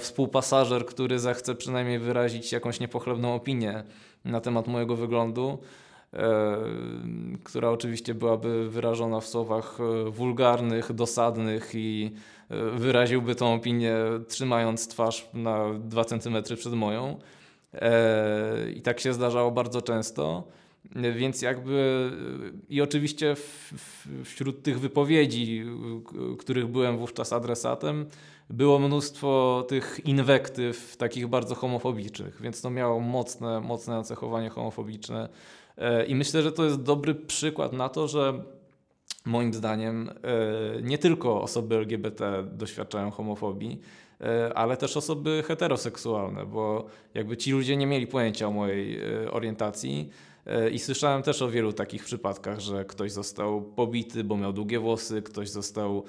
współpasażer, 0.00 0.86
który 0.86 1.18
zechce 1.18 1.54
przynajmniej 1.54 1.98
wyrazić 1.98 2.52
jakąś 2.52 2.80
niepochlebną 2.80 3.34
opinię 3.34 3.84
na 4.24 4.40
temat 4.40 4.66
mojego 4.66 4.96
wyglądu. 4.96 5.58
E, 6.14 6.58
która 7.44 7.70
oczywiście 7.70 8.14
byłaby 8.14 8.70
wyrażona 8.70 9.20
w 9.20 9.26
słowach 9.26 9.78
e, 9.80 10.10
wulgarnych, 10.10 10.92
dosadnych 10.92 11.70
i 11.74 12.10
e, 12.50 12.70
wyraziłby 12.70 13.34
tą 13.34 13.54
opinię 13.54 13.94
trzymając 14.28 14.88
twarz 14.88 15.28
na 15.34 15.74
dwa 15.74 16.04
centymetry 16.04 16.56
przed 16.56 16.72
moją. 16.72 17.18
I 18.76 18.82
tak 18.82 19.00
się 19.00 19.12
zdarzało 19.14 19.50
bardzo 19.50 19.82
często. 19.82 20.48
Więc 20.94 21.42
jakby 21.42 22.10
i 22.68 22.80
oczywiście 22.80 23.34
w, 23.34 23.72
w, 23.76 24.24
wśród 24.24 24.62
tych 24.62 24.80
wypowiedzi, 24.80 25.64
których 26.38 26.66
byłem 26.66 26.98
wówczas 26.98 27.32
adresatem, 27.32 28.06
było 28.50 28.78
mnóstwo 28.78 29.64
tych 29.68 30.00
inwektyw 30.04 30.96
takich 30.96 31.26
bardzo 31.26 31.54
homofobicznych, 31.54 32.42
więc 32.42 32.60
to 32.60 32.70
miało 32.70 33.00
mocne, 33.00 33.60
mocne 33.60 33.94
nacechowanie 33.94 34.50
homofobiczne. 34.50 35.28
E, 35.78 36.04
I 36.04 36.14
myślę, 36.14 36.42
że 36.42 36.52
to 36.52 36.64
jest 36.64 36.82
dobry 36.82 37.14
przykład 37.14 37.72
na 37.72 37.88
to, 37.88 38.08
że 38.08 38.42
moim 39.24 39.54
zdaniem 39.54 40.10
e, 40.10 40.82
nie 40.82 40.98
tylko 40.98 41.42
osoby 41.42 41.74
LGBT 41.76 42.44
doświadczają 42.52 43.10
homofobii, 43.10 43.80
e, 44.20 44.54
ale 44.54 44.76
też 44.76 44.96
osoby 44.96 45.42
heteroseksualne, 45.46 46.46
bo 46.46 46.86
jakby 47.14 47.36
ci 47.36 47.52
ludzie 47.52 47.76
nie 47.76 47.86
mieli 47.86 48.06
pojęcia 48.06 48.48
o 48.48 48.50
mojej 48.50 48.98
orientacji. 49.30 50.10
I 50.72 50.78
słyszałem 50.78 51.22
też 51.22 51.42
o 51.42 51.50
wielu 51.50 51.72
takich 51.72 52.04
przypadkach, 52.04 52.60
że 52.60 52.84
ktoś 52.84 53.12
został 53.12 53.62
pobity, 53.62 54.24
bo 54.24 54.36
miał 54.36 54.52
długie 54.52 54.78
włosy, 54.78 55.22
ktoś 55.22 55.48
został 55.48 56.04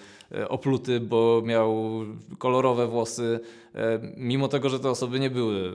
opluty, 0.50 1.00
bo 1.00 1.42
miał 1.46 2.02
kolorowe 2.38 2.88
włosy, 2.88 3.40
mimo 4.18 4.48
tego, 4.48 4.70
że 4.70 4.80
te 4.80 4.90
osoby 4.90 5.20
nie 5.20 5.30
były 5.30 5.74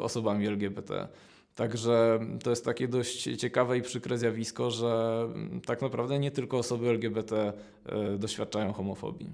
osobami 0.00 0.46
LGBT. 0.46 1.08
Także 1.56 2.18
to 2.42 2.50
jest 2.50 2.64
takie 2.64 2.88
dość 2.88 3.22
ciekawe 3.22 3.78
i 3.78 3.82
przykre 3.82 4.18
zjawisko, 4.18 4.70
że 4.70 5.28
tak 5.66 5.82
naprawdę 5.82 6.18
nie 6.18 6.30
tylko 6.30 6.58
osoby 6.58 6.88
LGBT 6.88 7.52
e, 7.86 8.18
doświadczają 8.18 8.72
homofobii. 8.72 9.30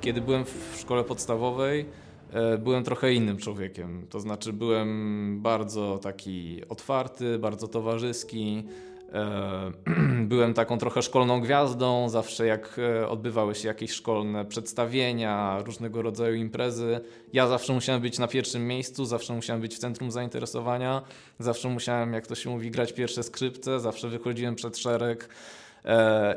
Kiedy 0.00 0.20
byłem 0.20 0.44
w 0.44 0.76
szkole 0.80 1.04
podstawowej, 1.04 1.86
byłem 2.58 2.84
trochę 2.84 3.14
innym 3.14 3.36
człowiekiem. 3.36 4.06
To 4.10 4.20
znaczy, 4.20 4.52
byłem 4.52 5.38
bardzo 5.42 5.98
taki 5.98 6.60
otwarty, 6.68 7.38
bardzo 7.38 7.68
towarzyski. 7.68 8.64
E, 9.12 9.72
byłem 10.32 10.54
taką 10.54 10.78
trochę 10.78 11.02
szkolną 11.02 11.40
gwiazdą. 11.40 12.08
Zawsze, 12.08 12.46
jak 12.46 12.78
e, 12.78 13.08
odbywały 13.08 13.54
się 13.54 13.68
jakieś 13.68 13.90
szkolne 13.90 14.44
przedstawienia, 14.44 15.62
różnego 15.64 16.02
rodzaju 16.02 16.34
imprezy, 16.34 17.00
ja 17.32 17.48
zawsze 17.48 17.72
musiałem 17.72 18.02
być 18.02 18.18
na 18.18 18.28
pierwszym 18.28 18.66
miejscu, 18.66 19.04
zawsze 19.04 19.32
musiałem 19.32 19.62
być 19.62 19.74
w 19.74 19.78
centrum 19.78 20.10
zainteresowania, 20.10 21.02
zawsze 21.38 21.68
musiałem, 21.68 22.12
jak 22.12 22.26
to 22.26 22.34
się 22.34 22.50
mówi, 22.50 22.70
grać 22.70 22.92
pierwsze 22.92 23.22
skrzypce, 23.22 23.80
zawsze 23.80 24.08
wychodziłem 24.08 24.54
przed 24.54 24.78
szereg 24.78 25.28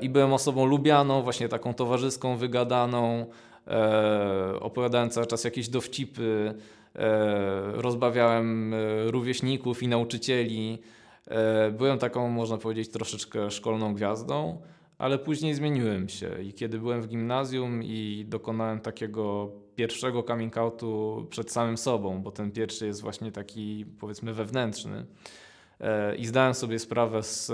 i 0.02 0.10
byłem 0.10 0.34
osobą 0.34 0.66
lubianą, 0.66 1.22
właśnie 1.22 1.50
taką 1.50 1.74
towarzyską, 1.74 2.38
wygadaną 2.38 3.26
e, 3.26 3.26
opowiadałem 4.60 5.10
cały 5.10 5.28
czas 5.28 5.44
jakieś 5.44 5.70
dowcipy, 5.70 6.54
e, 6.96 7.72
rozbawiałem 7.74 8.74
e, 8.74 8.78
rówieśników 9.12 9.84
i 9.84 9.88
nauczycieli. 9.88 10.82
E, 11.28 11.72
byłem 11.72 12.00
taką, 12.00 12.30
można 12.30 12.58
powiedzieć, 12.58 12.90
troszeczkę 12.90 13.52
szkolną 13.52 13.94
gwiazdą, 13.94 14.62
ale 14.98 15.20
później 15.20 15.54
zmieniłem 15.54 16.10
się 16.10 16.44
i 16.44 16.54
kiedy 16.54 16.80
byłem 16.80 17.02
w 17.02 17.08
gimnazjum 17.08 17.84
i 17.84 18.26
dokonałem 18.28 18.80
takiego 18.80 19.52
pierwszego 19.76 20.24
coming 20.24 20.58
outu 20.58 21.28
przed 21.30 21.52
samym 21.52 21.78
sobą, 21.78 22.22
bo 22.22 22.32
ten 22.32 22.52
pierwszy 22.52 22.86
jest 22.86 23.02
właśnie 23.02 23.32
taki 23.32 23.86
powiedzmy 24.00 24.34
wewnętrzny 24.34 25.06
e, 25.80 26.16
i 26.16 26.26
zdałem 26.26 26.54
sobie 26.54 26.80
sprawę 26.80 27.24
z 27.24 27.52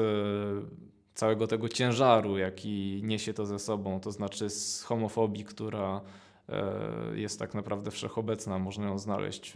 całego 1.16 1.48
tego 1.48 1.70
ciężaru, 1.70 2.38
jaki 2.38 3.02
niesie 3.04 3.34
to 3.34 3.46
ze 3.46 3.60
sobą, 3.60 4.00
to 4.00 4.12
znaczy 4.12 4.50
z 4.50 4.84
homofobii, 4.84 5.44
która 5.44 6.02
e, 6.50 6.74
jest 7.14 7.40
tak 7.40 7.54
naprawdę 7.54 7.92
wszechobecna, 7.92 8.60
można 8.60 8.86
ją 8.86 9.00
znaleźć 9.00 9.54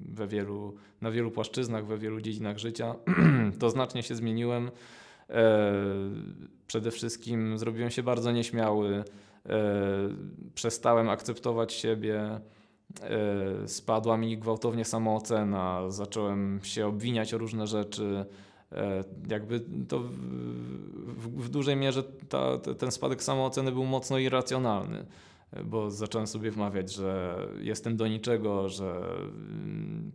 we 0.00 0.26
wielu, 0.26 0.74
na 1.00 1.10
wielu 1.10 1.30
płaszczyznach, 1.30 1.86
we 1.86 1.98
wielu 1.98 2.20
dziedzinach 2.20 2.58
życia, 2.58 2.94
to 3.60 3.70
znacznie 3.70 4.02
się 4.02 4.14
zmieniłem. 4.14 4.70
E, 5.30 5.72
przede 6.66 6.90
wszystkim 6.90 7.58
zrobiłem 7.58 7.90
się 7.90 8.02
bardzo 8.02 8.32
nieśmiały, 8.32 9.04
przestałem 10.54 11.08
akceptować 11.08 11.72
siebie, 11.72 12.40
spadła 13.66 14.16
mi 14.16 14.38
gwałtownie 14.38 14.84
samoocena, 14.84 15.90
zacząłem 15.90 16.60
się 16.62 16.86
obwiniać 16.86 17.34
o 17.34 17.38
różne 17.38 17.66
rzeczy. 17.66 18.26
E, 18.72 19.04
jakby 19.30 19.60
to 19.88 19.98
w, 19.98 21.44
w, 21.44 21.48
dużej 21.48 21.76
mierze 21.76 22.02
ta, 22.02 22.58
ten 22.58 22.90
spadek 22.90 23.22
samooceny 23.22 23.72
był 23.72 23.84
mocno 23.84 24.18
irracjonalny, 24.18 25.06
e, 25.52 25.64
bo 25.64 25.90
zacząłem 25.90 26.26
sobie 26.26 26.50
wmawiać, 26.50 26.92
że 26.92 27.38
jestem 27.60 27.96
do 27.96 28.08
niczego, 28.08 28.68
że 28.68 28.96
mm, 29.28 30.12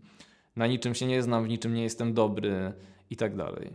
na 0.55 0.67
niczym 0.67 0.96
się 0.96 1.05
nie 1.05 1.24
znam, 1.24 1.43
w 1.43 1.48
niczym 1.48 1.74
nie 1.74 1.84
jestem 1.84 2.13
dobry 2.13 2.74
i 3.10 3.15
tak 3.15 3.36
dalej. 3.36 3.74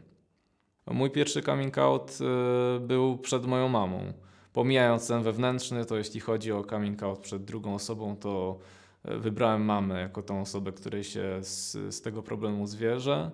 Mój 0.87 1.11
pierwszy 1.11 1.43
coming 1.43 1.79
out 1.79 2.19
e, 2.21 2.81
był 2.81 3.19
przed 3.19 3.47
moją 3.47 3.69
mamą. 3.69 4.13
Pomijając 4.53 5.09
ten 5.09 5.23
wewnętrzny, 5.23 5.85
to 5.85 5.97
jeśli 5.97 6.21
chodzi 6.21 6.53
o 6.53 6.65
coming 6.65 7.03
out 7.03 7.19
przed 7.19 7.45
drugą 7.45 7.75
osobą, 7.75 8.17
to 8.17 8.59
wybrałem 9.05 9.65
mamę 9.65 10.01
jako 10.01 10.23
tą 10.23 10.41
osobę, 10.41 10.73
której 10.73 11.05
się 11.05 11.39
z, 11.43 11.73
z 11.95 12.01
tego 12.01 12.23
problemu 12.23 12.67
zwierzę 12.67 13.31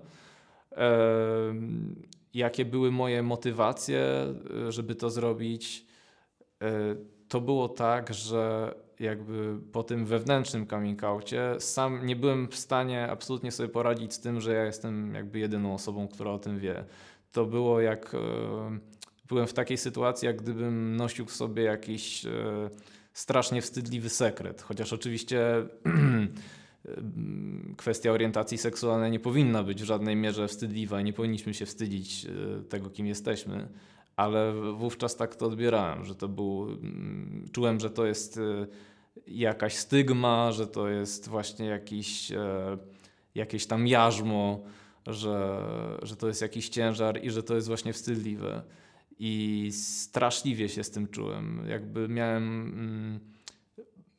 jakie 2.35 2.65
były 2.65 2.91
moje 2.91 3.23
motywacje, 3.23 4.05
żeby 4.69 4.95
to 4.95 5.11
zrobić. 5.11 5.87
E, 6.63 6.97
to 7.29 7.41
było 7.41 7.69
tak, 7.69 8.15
że 8.15 8.75
jakby 9.01 9.59
po 9.73 9.83
tym 9.83 10.07
wewnętrznym 10.07 10.67
coming 10.67 11.05
outcie 11.05 11.55
sam 11.59 12.07
nie 12.07 12.17
byłem 12.17 12.49
w 12.49 12.57
stanie 12.57 13.09
absolutnie 13.11 13.53
sobie 13.53 13.69
poradzić 13.69 14.15
z 14.15 14.21
tym, 14.21 14.41
że 14.41 14.53
ja 14.53 14.65
jestem 14.65 15.15
jakby 15.15 15.39
jedyną 15.39 15.75
osobą, 15.75 16.09
która 16.09 16.31
o 16.31 16.39
tym 16.39 16.59
wie. 16.59 16.85
To 17.33 17.47
było 17.47 17.81
jak 17.81 18.17
byłem 19.29 19.47
w 19.47 19.53
takiej 19.53 19.79
sytuacji, 19.79 20.27
jak 20.27 20.43
gdybym 20.43 20.97
nosił 20.97 21.27
w 21.27 21.33
sobie 21.33 21.63
jakiś 21.63 22.27
e, 22.27 22.31
strasznie 23.13 23.63
wstydliwy 23.63 24.09
sekret. 24.09 24.63
Chociaż 24.63 24.93
oczywiście 24.93 25.41
kwestia 27.77 28.13
orientacji 28.13 28.59
seksualnej 28.59 29.11
nie 29.11 29.21
powinna 29.21 29.63
być 29.63 29.83
w 29.83 29.85
żadnej 29.85 30.17
mierze 30.17 30.49
wstydliwa 30.49 31.01
i 31.01 31.05
nie 31.05 31.13
powinniśmy 31.13 31.55
się 31.55 31.67
wstydzić 31.67 32.27
e, 32.27 32.63
tego, 32.63 32.91
kim 32.91 33.07
jesteśmy, 33.07 33.69
ale 34.17 34.53
wówczas 34.73 35.17
tak 35.17 35.37
to 35.37 35.47
odbierałem, 35.47 36.05
że 36.05 36.15
to 36.15 36.29
był, 36.29 36.69
mm, 36.69 37.49
czułem, 37.53 37.81
że 37.81 37.91
to 37.91 38.07
jest 38.07 38.39
e, 38.39 38.67
jakaś 39.27 39.75
stygma, 39.75 40.53
że 40.53 40.67
to 40.67 40.89
jest 40.89 41.29
właśnie 41.29 41.67
jakiś, 41.67 42.33
e, 42.33 42.79
jakieś 43.35 43.67
tam 43.67 43.87
jarzmo, 43.87 44.63
że, 45.07 45.65
że 46.03 46.17
to 46.17 46.29
jest 46.29 46.43
jakiś 46.43 46.69
ciężar 46.69 47.25
i 47.25 47.31
że 47.31 47.43
to 47.43 47.55
jest 47.55 47.67
właśnie 47.67 47.93
wstydliwe. 47.93 48.63
I 49.19 49.69
straszliwie 49.73 50.69
się 50.69 50.85
z 50.85 50.91
tym 50.91 51.09
czułem. 51.09 51.63
Jakby 51.69 52.09
miałem 52.09 52.45
mm, 52.45 53.21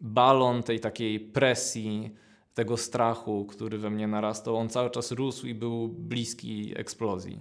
balon 0.01 0.63
tej 0.63 0.79
takiej 0.79 1.19
presji, 1.19 2.11
tego 2.53 2.77
strachu, 2.77 3.45
który 3.45 3.77
we 3.77 3.89
mnie 3.89 4.07
narastał, 4.07 4.57
on 4.57 4.69
cały 4.69 4.89
czas 4.89 5.11
rósł 5.11 5.47
i 5.47 5.53
był 5.53 5.87
bliski 5.87 6.73
eksplozji. 6.75 7.39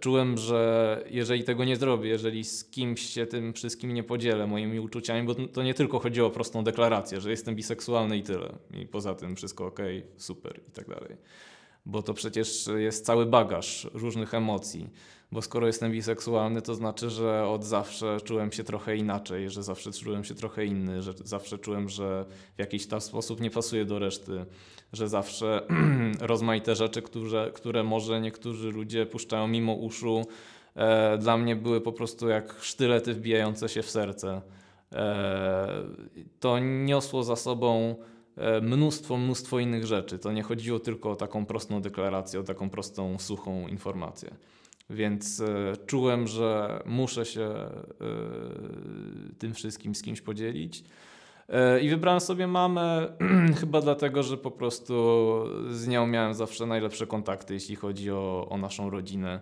Czułem, 0.00 0.38
że 0.38 1.04
jeżeli 1.10 1.44
tego 1.44 1.64
nie 1.64 1.76
zrobię, 1.76 2.08
jeżeli 2.08 2.44
z 2.44 2.64
kimś 2.64 3.00
się 3.00 3.26
tym 3.26 3.52
wszystkim 3.52 3.94
nie 3.94 4.02
podzielę 4.02 4.46
moimi 4.46 4.80
uczuciami, 4.80 5.26
bo 5.26 5.34
to 5.34 5.62
nie 5.62 5.74
tylko 5.74 5.98
chodziło 5.98 6.28
o 6.28 6.30
prostą 6.30 6.64
deklarację, 6.64 7.20
że 7.20 7.30
jestem 7.30 7.54
biseksualny 7.54 8.16
i 8.18 8.22
tyle. 8.22 8.52
I 8.74 8.86
poza 8.86 9.14
tym 9.14 9.36
wszystko 9.36 9.66
ok, 9.66 9.78
super 10.16 10.60
i 10.68 10.70
tak 10.70 10.88
dalej. 10.88 11.16
Bo 11.86 12.02
to 12.02 12.14
przecież 12.14 12.68
jest 12.76 13.06
cały 13.06 13.26
bagaż 13.26 13.86
różnych 13.94 14.34
emocji 14.34 14.90
bo 15.34 15.42
skoro 15.42 15.66
jestem 15.66 15.92
biseksualny, 15.92 16.62
to 16.62 16.74
znaczy, 16.74 17.10
że 17.10 17.46
od 17.46 17.64
zawsze 17.64 18.20
czułem 18.24 18.52
się 18.52 18.64
trochę 18.64 18.96
inaczej, 18.96 19.50
że 19.50 19.62
zawsze 19.62 19.92
czułem 19.92 20.24
się 20.24 20.34
trochę 20.34 20.66
inny, 20.66 21.02
że 21.02 21.12
zawsze 21.24 21.58
czułem, 21.58 21.88
że 21.88 22.24
w 22.56 22.58
jakiś 22.58 22.86
tam 22.86 23.00
sposób 23.00 23.40
nie 23.40 23.50
pasuje 23.50 23.84
do 23.84 23.98
reszty, 23.98 24.46
że 24.92 25.08
zawsze 25.08 25.62
rozmaite 26.20 26.74
rzeczy, 26.74 27.02
które, 27.02 27.50
które 27.54 27.82
może 27.82 28.20
niektórzy 28.20 28.70
ludzie 28.70 29.06
puszczają 29.06 29.48
mimo 29.48 29.72
uszu, 29.72 30.26
e, 30.74 31.18
dla 31.18 31.36
mnie 31.36 31.56
były 31.56 31.80
po 31.80 31.92
prostu 31.92 32.28
jak 32.28 32.54
sztylety 32.60 33.14
wbijające 33.14 33.68
się 33.68 33.82
w 33.82 33.90
serce. 33.90 34.42
E, 34.92 35.84
to 36.40 36.58
niosło 36.58 37.22
za 37.24 37.36
sobą 37.36 37.96
mnóstwo, 38.62 39.16
mnóstwo 39.16 39.58
innych 39.58 39.86
rzeczy. 39.86 40.18
To 40.18 40.32
nie 40.32 40.42
chodziło 40.42 40.78
tylko 40.78 41.10
o 41.10 41.16
taką 41.16 41.46
prostą 41.46 41.80
deklarację, 41.80 42.40
o 42.40 42.42
taką 42.42 42.70
prostą, 42.70 43.18
suchą 43.18 43.68
informację. 43.68 44.30
Więc 44.90 45.40
e, 45.40 45.76
czułem, 45.86 46.26
że 46.26 46.82
muszę 46.86 47.24
się 47.24 47.42
e, 47.42 47.70
tym 49.38 49.54
wszystkim 49.54 49.94
z 49.94 50.02
kimś 50.02 50.20
podzielić. 50.20 50.84
E, 51.48 51.80
I 51.80 51.88
wybrałem 51.88 52.20
sobie 52.20 52.46
mamę 52.46 53.16
chyba 53.60 53.80
dlatego, 53.80 54.22
że 54.22 54.36
po 54.36 54.50
prostu 54.50 54.94
z 55.70 55.88
nią 55.88 56.06
miałem 56.06 56.34
zawsze 56.34 56.66
najlepsze 56.66 57.06
kontakty, 57.06 57.54
jeśli 57.54 57.76
chodzi 57.76 58.10
o, 58.10 58.46
o 58.50 58.58
naszą 58.58 58.90
rodzinę. 58.90 59.40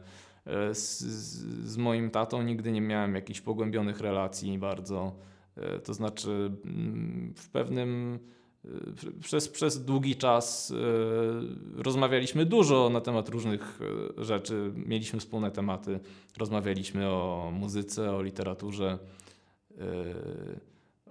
Z, 0.72 1.00
z, 1.64 1.76
moim 1.76 2.10
tatą 2.10 2.42
nigdy 2.42 2.72
nie 2.72 2.80
miałem 2.80 3.14
jakichś 3.14 3.40
pogłębionych 3.40 4.00
relacji 4.00 4.58
bardzo. 4.58 5.16
To 5.84 5.94
znaczy, 5.94 6.30
mm, 6.64 7.34
w 7.36 7.48
pewnym 7.50 8.18
przez, 9.20 9.48
przez 9.48 9.84
długi 9.84 10.16
czas 10.16 10.70
e, 10.70 11.82
rozmawialiśmy 11.82 12.46
dużo 12.46 12.90
na 12.90 13.00
temat 13.00 13.28
różnych 13.28 13.80
e, 14.18 14.24
rzeczy. 14.24 14.72
Mieliśmy 14.74 15.20
wspólne 15.20 15.50
tematy. 15.50 16.00
Rozmawialiśmy 16.38 17.08
o 17.08 17.50
muzyce, 17.54 18.12
o 18.12 18.22
literaturze, 18.22 18.98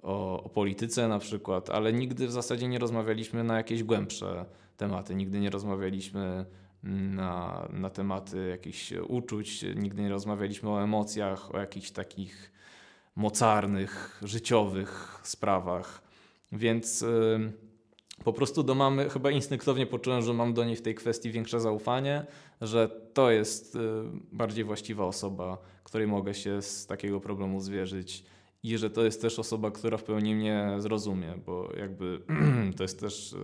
o, 0.02 0.44
o 0.44 0.50
polityce 0.50 1.08
na 1.08 1.20
przykład, 1.20 1.70
ale 1.70 1.94
nigdy 1.94 2.28
w 2.28 2.32
zasadzie 2.32 2.68
nie 2.68 2.80
rozmawialiśmy 2.80 3.44
na 3.44 3.58
jakieś 3.58 3.84
głębsze 3.84 4.46
tematy. 4.78 5.16
Nigdy 5.16 5.40
nie 5.40 5.50
rozmawialiśmy 5.50 6.46
na, 6.84 7.68
na 7.74 7.90
tematy 7.90 8.48
jakichś 8.48 8.92
uczuć, 9.08 9.66
nigdy 9.76 10.02
nie 10.02 10.10
rozmawialiśmy 10.10 10.70
o 10.70 10.84
emocjach, 10.84 11.56
o 11.56 11.60
jakichś 11.60 11.92
takich 11.92 12.52
mocarnych, 13.16 14.20
życiowych 14.24 15.20
sprawach. 15.24 16.11
Więc 16.52 17.06
po 18.24 18.34
prostu 18.34 18.64
do 18.64 18.76
mamy 18.76 19.10
chyba 19.10 19.32
instynktownie 19.32 19.86
poczułem, 19.86 20.22
że 20.22 20.34
mam 20.34 20.54
do 20.54 20.66
niej 20.66 20.76
w 20.76 20.82
tej 20.82 20.96
kwestii 20.96 21.32
większe 21.32 21.60
zaufanie, 21.60 22.26
że 22.62 22.90
to 23.14 23.32
jest 23.32 23.76
y, 23.76 23.80
bardziej 24.32 24.64
właściwa 24.64 25.06
osoba, 25.06 25.58
której 25.84 26.08
mogę 26.08 26.34
się 26.34 26.62
z 26.62 26.88
takiego 26.88 27.20
problemu 27.20 27.60
zwierzyć 27.60 28.24
i 28.64 28.78
że 28.78 28.90
to 28.90 29.04
jest 29.04 29.22
też 29.22 29.40
osoba, 29.40 29.72
która 29.72 29.98
w 29.98 30.04
pełni 30.04 30.36
mnie 30.36 30.76
zrozumie, 30.78 31.34
bo 31.46 31.70
jakby 31.78 32.22
to 32.78 32.84
jest 32.84 33.00
też 33.00 33.34
y, 33.34 33.38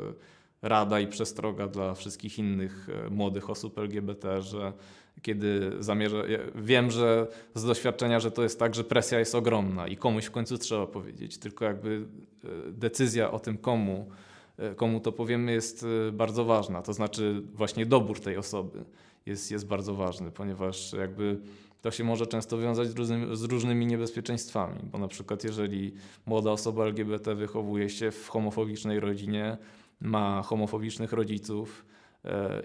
rada 0.62 1.00
i 1.00 1.08
przestroga 1.08 1.68
dla 1.68 1.94
wszystkich 1.94 2.40
innych 2.40 2.90
y, 3.08 3.10
młodych 3.10 3.50
osób 3.50 3.78
LGBT, 3.78 4.42
że 4.42 4.74
kiedy 5.22 5.72
zamierzę. 5.80 6.28
wiem, 6.56 6.92
że 6.92 7.28
z 7.56 7.64
doświadczenia, 7.64 8.20
że 8.20 8.32
to 8.32 8.44
jest 8.44 8.60
tak, 8.60 8.76
że 8.76 8.84
presja 8.84 9.20
jest 9.20 9.36
ogromna 9.36 9.88
i 9.88 9.98
komuś 9.98 10.26
w 10.26 10.32
końcu 10.32 10.58
trzeba 10.58 10.88
powiedzieć, 10.88 11.38
tylko 11.38 11.66
jakby 11.66 12.06
e, 12.44 12.48
decyzja 12.72 13.32
o 13.32 13.40
tym, 13.40 13.58
komu, 13.58 14.10
e, 14.58 14.76
komu 14.76 15.00
to 15.00 15.12
powiemy, 15.12 15.52
jest 15.52 15.86
e, 16.08 16.12
bardzo 16.12 16.46
ważna. 16.46 16.82
To 16.82 16.94
znaczy, 16.94 17.42
właśnie 17.54 17.86
dobór 17.86 18.20
tej 18.20 18.38
osoby 18.38 18.84
jest, 19.26 19.52
jest 19.52 19.68
bardzo 19.68 19.96
ważny, 19.96 20.32
ponieważ 20.32 20.94
jakby 20.94 21.38
to 21.82 21.92
się 21.92 22.04
może 22.04 22.28
często 22.28 22.58
wiązać 22.58 22.88
z, 22.88 22.96
różnymi, 22.96 23.36
z 23.36 23.44
różnymi 23.44 23.86
niebezpieczeństwami, 23.86 24.80
bo 24.92 24.98
na 24.98 25.08
przykład 25.08 25.44
jeżeli 25.44 25.94
młoda 26.26 26.52
osoba 26.52 26.86
LGBT 26.86 27.36
wychowuje 27.36 27.90
się 27.90 28.12
w 28.12 28.28
homofobicznej 28.28 29.00
rodzinie, 29.00 29.58
ma 30.02 30.42
homofobicznych 30.42 31.14
rodziców, 31.14 31.86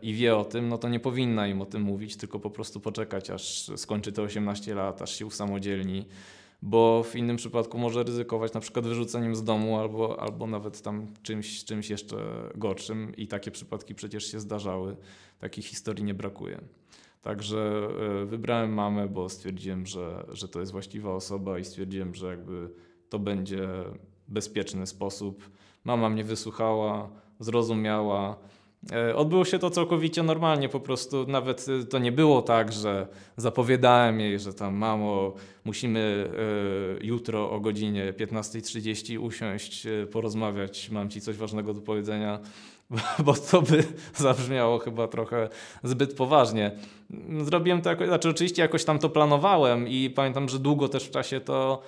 i 0.02 0.14
wie 0.14 0.36
o 0.36 0.44
tym, 0.44 0.68
no 0.68 0.78
to 0.78 0.88
nie 0.88 1.00
powinna 1.00 1.46
im 1.46 1.62
o 1.62 1.66
tym 1.66 1.82
mówić, 1.82 2.16
tylko 2.16 2.40
po 2.40 2.50
prostu 2.50 2.80
poczekać, 2.80 3.30
aż 3.30 3.70
skończy 3.76 4.12
te 4.12 4.22
18 4.22 4.74
lat, 4.74 5.02
aż 5.02 5.18
się 5.18 5.26
usamodzielni, 5.26 6.06
bo 6.62 7.02
w 7.02 7.16
innym 7.16 7.36
przypadku 7.36 7.78
może 7.78 8.02
ryzykować 8.02 8.52
na 8.52 8.60
przykład 8.60 8.86
wyrzuceniem 8.86 9.36
z 9.36 9.44
domu 9.44 9.78
albo, 9.78 10.20
albo 10.20 10.46
nawet 10.46 10.82
tam 10.82 11.06
czymś, 11.22 11.64
czymś 11.64 11.90
jeszcze 11.90 12.16
gorszym 12.54 13.16
i 13.16 13.26
takie 13.28 13.50
przypadki 13.50 13.94
przecież 13.94 14.32
się 14.32 14.40
zdarzały, 14.40 14.96
takich 15.38 15.66
historii 15.66 16.04
nie 16.04 16.14
brakuje. 16.14 16.60
Także 17.22 17.88
e, 18.22 18.26
wybrałem 18.26 18.74
mamę, 18.74 19.08
bo 19.08 19.28
stwierdziłem, 19.28 19.86
że, 19.86 20.26
że 20.28 20.48
to 20.48 20.60
jest 20.60 20.72
właściwa 20.72 21.14
osoba 21.14 21.58
i 21.58 21.64
stwierdziłem, 21.64 22.14
że 22.14 22.26
jakby 22.26 22.70
to 23.08 23.18
będzie 23.18 23.68
bezpieczny 24.28 24.86
sposób. 24.86 25.50
Mama 25.84 26.10
mnie 26.10 26.24
wysłuchała, 26.24 27.10
zrozumiała, 27.40 28.36
odbyło 29.14 29.44
się 29.44 29.58
to 29.58 29.70
całkowicie 29.70 30.22
normalnie, 30.22 30.68
po 30.68 30.80
prostu 30.80 31.26
nawet 31.26 31.66
e, 31.82 31.86
to 31.86 31.98
nie 31.98 32.12
było 32.12 32.42
tak, 32.42 32.72
że 32.72 33.06
zapowiadałem 33.36 34.20
jej, 34.20 34.38
że 34.38 34.54
tam 34.54 34.74
mamo, 34.74 35.34
musimy 35.64 36.30
e, 37.00 37.06
jutro 37.06 37.50
o 37.50 37.60
godzinie 37.60 38.12
15.30 38.12 39.18
usiąść, 39.20 39.86
porozmawiać, 40.12 40.90
mam 40.90 41.10
ci 41.10 41.20
coś 41.20 41.36
ważnego 41.36 41.74
do 41.74 41.80
powiedzenia, 41.80 42.38
bo 43.24 43.34
to 43.34 43.62
by 43.62 43.84
zabrzmiało 44.14 44.78
chyba 44.78 45.08
trochę 45.08 45.48
zbyt 45.82 46.14
poważnie. 46.14 46.70
Zrobiłem 47.40 47.82
to, 47.82 47.90
jakoś, 47.90 48.08
znaczy 48.08 48.28
oczywiście 48.28 48.62
jakoś 48.62 48.84
tam 48.84 48.98
to 48.98 49.08
planowałem 49.08 49.88
i 49.88 50.10
pamiętam, 50.10 50.48
że 50.48 50.58
długo 50.58 50.88
też 50.88 51.04
w 51.04 51.10
czasie 51.10 51.40
to 51.40 51.82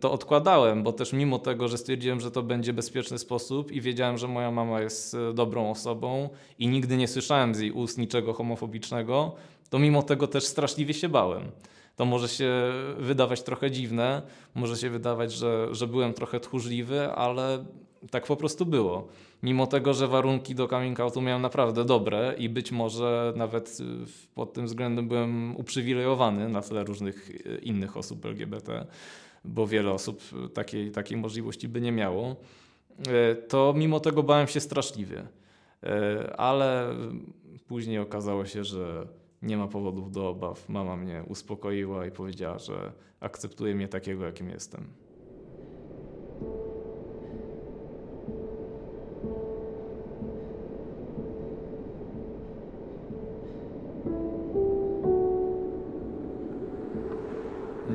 to 0.00 0.12
odkładałem, 0.12 0.82
bo 0.82 0.92
też 0.92 1.12
mimo 1.12 1.38
tego, 1.38 1.68
że 1.68 1.78
stwierdziłem, 1.78 2.20
że 2.20 2.30
to 2.30 2.42
będzie 2.42 2.72
bezpieczny 2.72 3.18
sposób 3.18 3.72
i 3.72 3.80
wiedziałem, 3.80 4.18
że 4.18 4.28
moja 4.28 4.50
mama 4.50 4.80
jest 4.80 5.14
e, 5.14 5.32
dobrą 5.32 5.70
osobą 5.70 6.28
i 6.58 6.68
nigdy 6.68 6.96
nie 6.96 7.08
słyszałem 7.08 7.54
z 7.54 7.60
jej 7.60 7.72
ust 7.72 7.98
niczego 7.98 8.32
homofobicznego, 8.32 9.34
to 9.70 9.78
mimo 9.78 10.02
tego 10.02 10.26
też 10.26 10.44
straszliwie 10.44 10.94
się 10.94 11.08
bałem. 11.08 11.42
To 11.96 12.04
może 12.04 12.28
się 12.28 12.52
wydawać 12.98 13.42
trochę 13.42 13.70
dziwne, 13.70 14.22
może 14.54 14.76
się 14.76 14.90
wydawać, 14.90 15.32
że, 15.32 15.68
że 15.74 15.86
byłem 15.86 16.14
trochę 16.14 16.40
tchórzliwy, 16.40 17.12
ale 17.12 17.64
tak 18.10 18.26
po 18.26 18.36
prostu 18.36 18.66
było. 18.66 19.08
Mimo 19.42 19.66
tego, 19.66 19.94
że 19.94 20.08
warunki 20.08 20.54
do 20.54 20.68
coming 20.68 21.00
outu 21.00 21.20
miałem 21.20 21.42
naprawdę 21.42 21.84
dobre 21.84 22.34
i 22.38 22.48
być 22.48 22.72
może 22.72 23.32
nawet 23.36 23.78
e, 23.80 23.84
pod 24.34 24.52
tym 24.52 24.66
względem 24.66 25.08
byłem 25.08 25.56
uprzywilejowany 25.56 26.48
na 26.48 26.62
tle 26.62 26.84
różnych 26.84 27.30
e, 27.30 27.58
innych 27.58 27.96
osób 27.96 28.26
LGBT, 28.26 28.86
bo 29.48 29.66
wiele 29.66 29.92
osób 29.92 30.22
takiej, 30.54 30.90
takiej 30.90 31.16
możliwości 31.16 31.68
by 31.68 31.80
nie 31.80 31.92
miało, 31.92 32.36
e, 33.08 33.34
to 33.34 33.74
mimo 33.76 34.00
tego 34.00 34.22
bałem 34.22 34.46
się 34.46 34.60
straszliwie. 34.60 35.26
E, 35.82 36.34
ale 36.36 36.94
później 37.66 37.98
okazało 37.98 38.46
się, 38.46 38.64
że 38.64 39.08
nie 39.42 39.56
ma 39.56 39.68
powodów 39.68 40.12
do 40.12 40.28
obaw. 40.28 40.68
Mama 40.68 40.96
mnie 40.96 41.24
uspokoiła 41.28 42.06
i 42.06 42.10
powiedziała, 42.10 42.58
że 42.58 42.92
akceptuje 43.20 43.74
mnie 43.74 43.88
takiego, 43.88 44.24
jakim 44.24 44.50
jestem. 44.50 44.86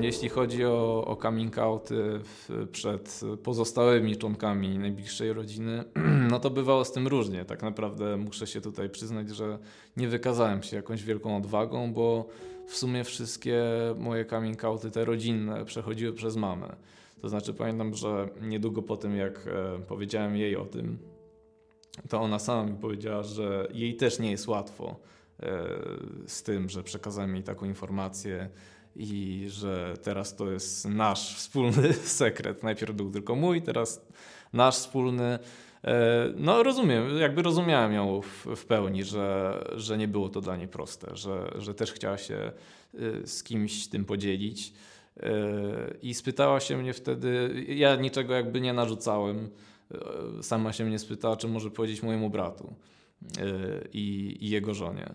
Jeśli 0.03 0.29
chodzi 0.29 0.65
o, 0.65 1.05
o 1.05 1.15
coming 1.15 1.57
outy 1.57 2.19
w, 2.23 2.67
przed 2.71 3.21
pozostałymi 3.43 4.17
członkami 4.17 4.79
najbliższej 4.79 5.33
rodziny, 5.33 5.83
no 6.31 6.39
to 6.39 6.49
bywało 6.49 6.85
z 6.85 6.91
tym 6.91 7.07
różnie. 7.07 7.45
Tak 7.45 7.61
naprawdę 7.61 8.17
muszę 8.17 8.47
się 8.47 8.61
tutaj 8.61 8.89
przyznać, 8.89 9.29
że 9.29 9.59
nie 9.97 10.07
wykazałem 10.07 10.63
się 10.63 10.75
jakąś 10.75 11.03
wielką 11.03 11.37
odwagą, 11.37 11.93
bo 11.93 12.27
w 12.67 12.75
sumie 12.75 13.03
wszystkie 13.03 13.63
moje 13.97 14.25
coming 14.25 14.63
outy, 14.63 14.91
te 14.91 15.05
rodzinne, 15.05 15.65
przechodziły 15.65 16.13
przez 16.13 16.35
mamę. 16.35 16.75
To 17.21 17.29
znaczy 17.29 17.53
pamiętam, 17.53 17.93
że 17.93 18.29
niedługo 18.41 18.81
po 18.81 18.97
tym, 18.97 19.17
jak 19.17 19.47
e, 19.47 19.79
powiedziałem 19.87 20.35
jej 20.37 20.55
o 20.55 20.65
tym, 20.65 20.97
to 22.09 22.21
ona 22.21 22.39
sama 22.39 22.71
mi 22.71 22.77
powiedziała, 22.77 23.23
że 23.23 23.67
jej 23.73 23.95
też 23.95 24.19
nie 24.19 24.31
jest 24.31 24.47
łatwo 24.47 24.99
e, 25.39 25.67
z 26.27 26.43
tym, 26.43 26.69
że 26.69 26.83
przekazałem 26.83 27.35
jej 27.35 27.43
taką 27.43 27.65
informację 27.65 28.49
i 28.95 29.45
że 29.49 29.93
teraz 30.03 30.35
to 30.35 30.51
jest 30.51 30.85
nasz 30.85 31.35
wspólny 31.35 31.93
sekret. 32.21 32.63
Najpierw 32.63 32.95
był 32.95 33.11
tylko 33.11 33.35
mój, 33.35 33.61
teraz 33.61 34.05
nasz 34.53 34.75
wspólny. 34.75 35.39
E, 35.83 36.33
no 36.35 36.63
rozumiem, 36.63 37.17
jakby 37.17 37.41
rozumiałem 37.41 37.93
ją 37.93 38.21
w, 38.21 38.55
w, 38.55 38.65
pełni, 38.65 39.03
że, 39.03 39.59
że 39.75 39.97
nie 39.97 40.07
było 40.07 40.29
to 40.29 40.41
dla 40.41 40.57
niej 40.57 40.67
proste, 40.67 41.15
że, 41.15 41.51
że 41.57 41.73
też 41.73 41.91
chciała 41.91 42.17
się 42.17 42.35
e, 42.93 43.27
z 43.27 43.43
kimś 43.43 43.87
tym 43.87 44.05
podzielić. 44.05 44.73
E, 45.19 45.31
I 46.01 46.13
spytała 46.13 46.59
się 46.59 46.77
mnie 46.77 46.93
wtedy, 46.93 47.63
ja 47.67 47.95
niczego 47.95 48.33
jakby 48.33 48.61
nie 48.61 48.73
narzucałem, 48.73 49.49
sama 50.41 50.73
się 50.73 50.85
mnie 50.85 50.99
spytała, 50.99 51.37
czy 51.37 51.47
może 51.47 51.71
powiedzieć 51.71 52.03
mojemu 52.03 52.29
bratu 52.29 52.73
i, 53.93 54.37
i 54.41 54.49
jego 54.49 54.73
żonie. 54.73 55.13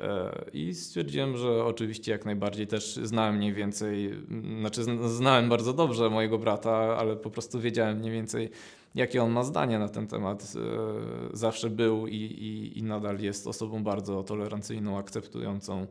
E, 0.00 0.44
I 0.52 0.74
stwierdziłem, 0.74 1.36
że 1.36 1.64
oczywiście 1.64 2.12
jak 2.12 2.24
najbardziej 2.24 2.66
też 2.66 2.94
znałem 3.02 3.36
mniej 3.36 3.52
więcej, 3.52 4.14
znaczy 4.60 4.82
znałem 5.08 5.48
bardzo 5.48 5.72
dobrze 5.72 6.10
mojego 6.10 6.38
brata, 6.38 6.96
ale 6.96 7.16
po 7.16 7.30
prostu 7.30 7.60
wiedziałem 7.60 7.98
mniej 7.98 8.12
więcej, 8.12 8.50
jakie 8.94 9.22
on 9.22 9.30
ma 9.30 9.44
zdanie 9.44 9.78
na 9.78 9.88
ten 9.88 10.06
temat. 10.06 10.42
E, 10.42 11.36
zawsze 11.36 11.70
był 11.70 12.06
i, 12.06 12.14
i, 12.14 12.78
i 12.78 12.82
nadal 12.82 13.20
jest 13.20 13.46
osobą 13.46 13.84
bardzo 13.84 14.22
tolerancyjną, 14.22 14.98
akceptującą, 14.98 15.86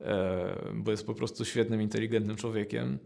e, 0.00 0.72
bo 0.74 0.90
jest 0.90 1.06
po 1.06 1.14
prostu 1.14 1.44
świetnym, 1.44 1.82
inteligentnym 1.82 2.36
człowiekiem. 2.36 2.98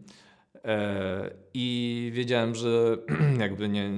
I 1.53 2.11
wiedziałem, 2.13 2.55
że 2.55 2.97
jakby 3.39 3.69
nie, 3.69 3.91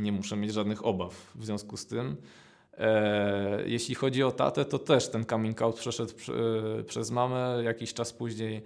nie 0.00 0.12
muszę 0.12 0.36
mieć 0.36 0.52
żadnych 0.52 0.86
obaw 0.86 1.32
w 1.34 1.44
związku 1.44 1.76
z 1.76 1.86
tym. 1.86 2.16
E, 2.78 3.62
jeśli 3.66 3.94
chodzi 3.94 4.22
o 4.22 4.32
tatę, 4.32 4.64
to 4.64 4.78
też 4.78 5.08
ten 5.08 5.24
coming 5.24 5.62
out 5.62 5.76
przeszedł 5.76 6.12
przez 6.86 7.10
mamę. 7.10 7.60
Jakiś 7.64 7.94
czas 7.94 8.12
później 8.12 8.62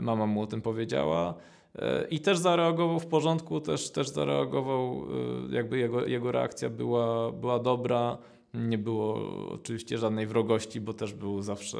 mama 0.00 0.26
mu 0.26 0.42
o 0.42 0.46
tym 0.46 0.62
powiedziała. 0.62 1.34
E, 1.78 2.06
I 2.10 2.20
też 2.20 2.38
zareagował 2.38 3.00
w 3.00 3.06
porządku, 3.06 3.60
też, 3.60 3.90
też 3.90 4.08
zareagował, 4.08 5.06
e, 5.50 5.54
jakby 5.54 5.78
jego, 5.78 6.06
jego 6.06 6.32
reakcja 6.32 6.70
była, 6.70 7.32
była 7.32 7.58
dobra. 7.58 8.18
Nie 8.54 8.78
było 8.78 9.18
oczywiście 9.50 9.98
żadnej 9.98 10.26
wrogości, 10.26 10.80
bo 10.80 10.92
też 10.92 11.14
był 11.14 11.42
zawsze 11.42 11.78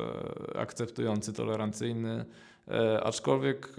akceptujący, 0.55 1.33
tolerancyjny. 1.33 2.25
Aczkolwiek 3.03 3.77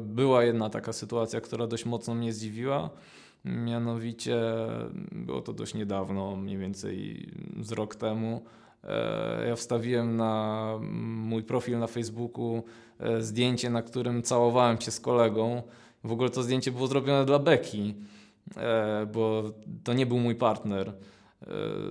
była 0.00 0.44
jedna 0.44 0.70
taka 0.70 0.92
sytuacja, 0.92 1.40
która 1.40 1.66
dość 1.66 1.84
mocno 1.84 2.14
mnie 2.14 2.32
zdziwiła. 2.32 2.90
Mianowicie 3.44 4.40
było 5.12 5.40
to 5.40 5.52
dość 5.52 5.74
niedawno, 5.74 6.36
mniej 6.36 6.58
więcej 6.58 7.26
z 7.60 7.72
rok 7.72 7.94
temu. 7.94 8.42
E, 8.84 9.46
ja 9.48 9.56
wstawiłem 9.56 10.16
na 10.16 10.74
mój 11.02 11.42
profil 11.42 11.78
na 11.78 11.86
Facebooku 11.86 12.64
e, 12.98 13.22
zdjęcie, 13.22 13.70
na 13.70 13.82
którym 13.82 14.22
całowałem 14.22 14.80
się 14.80 14.90
z 14.90 15.00
kolegą. 15.00 15.62
W 16.04 16.12
ogóle 16.12 16.30
to 16.30 16.42
zdjęcie 16.42 16.72
było 16.72 16.86
zrobione 16.86 17.24
dla 17.24 17.38
Beki, 17.38 17.94
e, 18.56 19.06
bo 19.12 19.42
to 19.84 19.92
nie 19.92 20.06
był 20.06 20.18
mój 20.18 20.34
partner. 20.34 20.92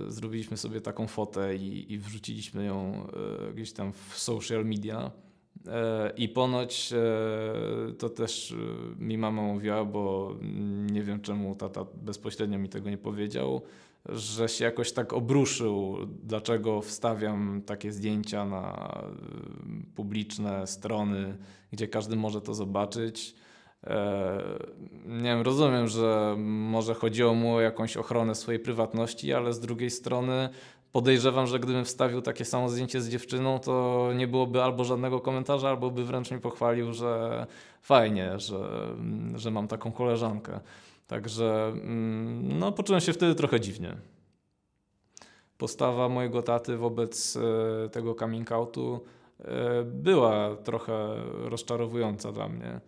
Zrobiliśmy 0.08 0.56
sobie 0.56 0.80
taką 0.80 1.06
fotę 1.06 1.56
i, 1.56 1.92
i 1.92 1.98
wrzuciliśmy 1.98 2.64
ją 2.64 3.06
gdzieś 3.54 3.72
tam 3.72 3.92
w 3.92 4.18
social 4.18 4.64
media. 4.64 5.10
I 6.16 6.28
ponoć 6.28 6.92
e, 6.92 7.92
to 7.92 8.08
też 8.08 8.52
e, 8.52 9.04
mi 9.04 9.18
mama 9.18 9.42
mówiła, 9.42 9.84
bo 9.84 10.34
nie 10.92 11.02
wiem 11.02 11.20
czemu 11.20 11.54
tata 11.54 11.86
bezpośrednio 11.94 12.58
mi 12.58 12.68
tego 12.68 12.90
nie 12.90 12.98
powiedział, 12.98 13.62
że 14.08 14.48
się 14.48 14.64
jakoś 14.64 14.92
tak 14.92 15.12
obruszył, 15.12 15.96
dlaczego 16.22 16.82
wstawiam 16.82 17.62
takie 17.66 17.92
zdjęcia 17.92 18.44
na 18.44 18.92
e, 19.02 19.94
publiczne 19.94 20.66
strony, 20.66 21.36
gdzie 21.72 21.88
każdy 21.88 22.16
może 22.16 22.40
to 22.40 22.54
zobaczyć. 22.54 23.34
Nie 25.06 25.22
wiem, 25.22 25.40
rozumiem, 25.42 25.88
że 25.88 26.34
może 26.38 26.94
chodziło 26.94 27.34
mu 27.34 27.54
o 27.54 27.60
jakąś 27.60 27.96
ochronę 27.96 28.34
swojej 28.34 28.60
prywatności, 28.60 29.32
ale 29.32 29.52
z 29.52 29.60
drugiej 29.60 29.90
strony 29.90 30.48
podejrzewam, 30.92 31.46
że 31.46 31.60
gdybym 31.60 31.84
wstawił 31.84 32.22
takie 32.22 32.44
samo 32.44 32.68
zdjęcie 32.68 33.00
z 33.00 33.08
dziewczyną, 33.08 33.58
to 33.58 34.08
nie 34.16 34.28
byłoby 34.28 34.62
albo 34.62 34.84
żadnego 34.84 35.20
komentarza, 35.20 35.68
albo 35.68 35.90
by 35.90 36.04
wręcz 36.04 36.30
mnie 36.30 36.40
pochwalił, 36.40 36.92
że 36.92 37.46
fajnie, 37.82 38.38
że, 38.38 38.94
że 39.34 39.50
mam 39.50 39.68
taką 39.68 39.92
koleżankę. 39.92 40.60
Także 41.06 41.72
mm, 41.74 42.58
no, 42.58 42.72
poczułem 42.72 43.00
się 43.00 43.12
wtedy 43.12 43.34
trochę 43.34 43.60
dziwnie. 43.60 43.96
Postawa 45.58 46.08
mojego 46.08 46.42
taty 46.42 46.76
wobec 46.76 47.36
e, 47.36 47.88
tego 47.88 48.14
coming 48.14 48.52
outu 48.52 49.00
e, 49.38 49.82
była 49.84 50.56
trochę 50.56 51.14
rozczarowująca 51.44 52.32
dla 52.32 52.48
mnie. 52.48 52.80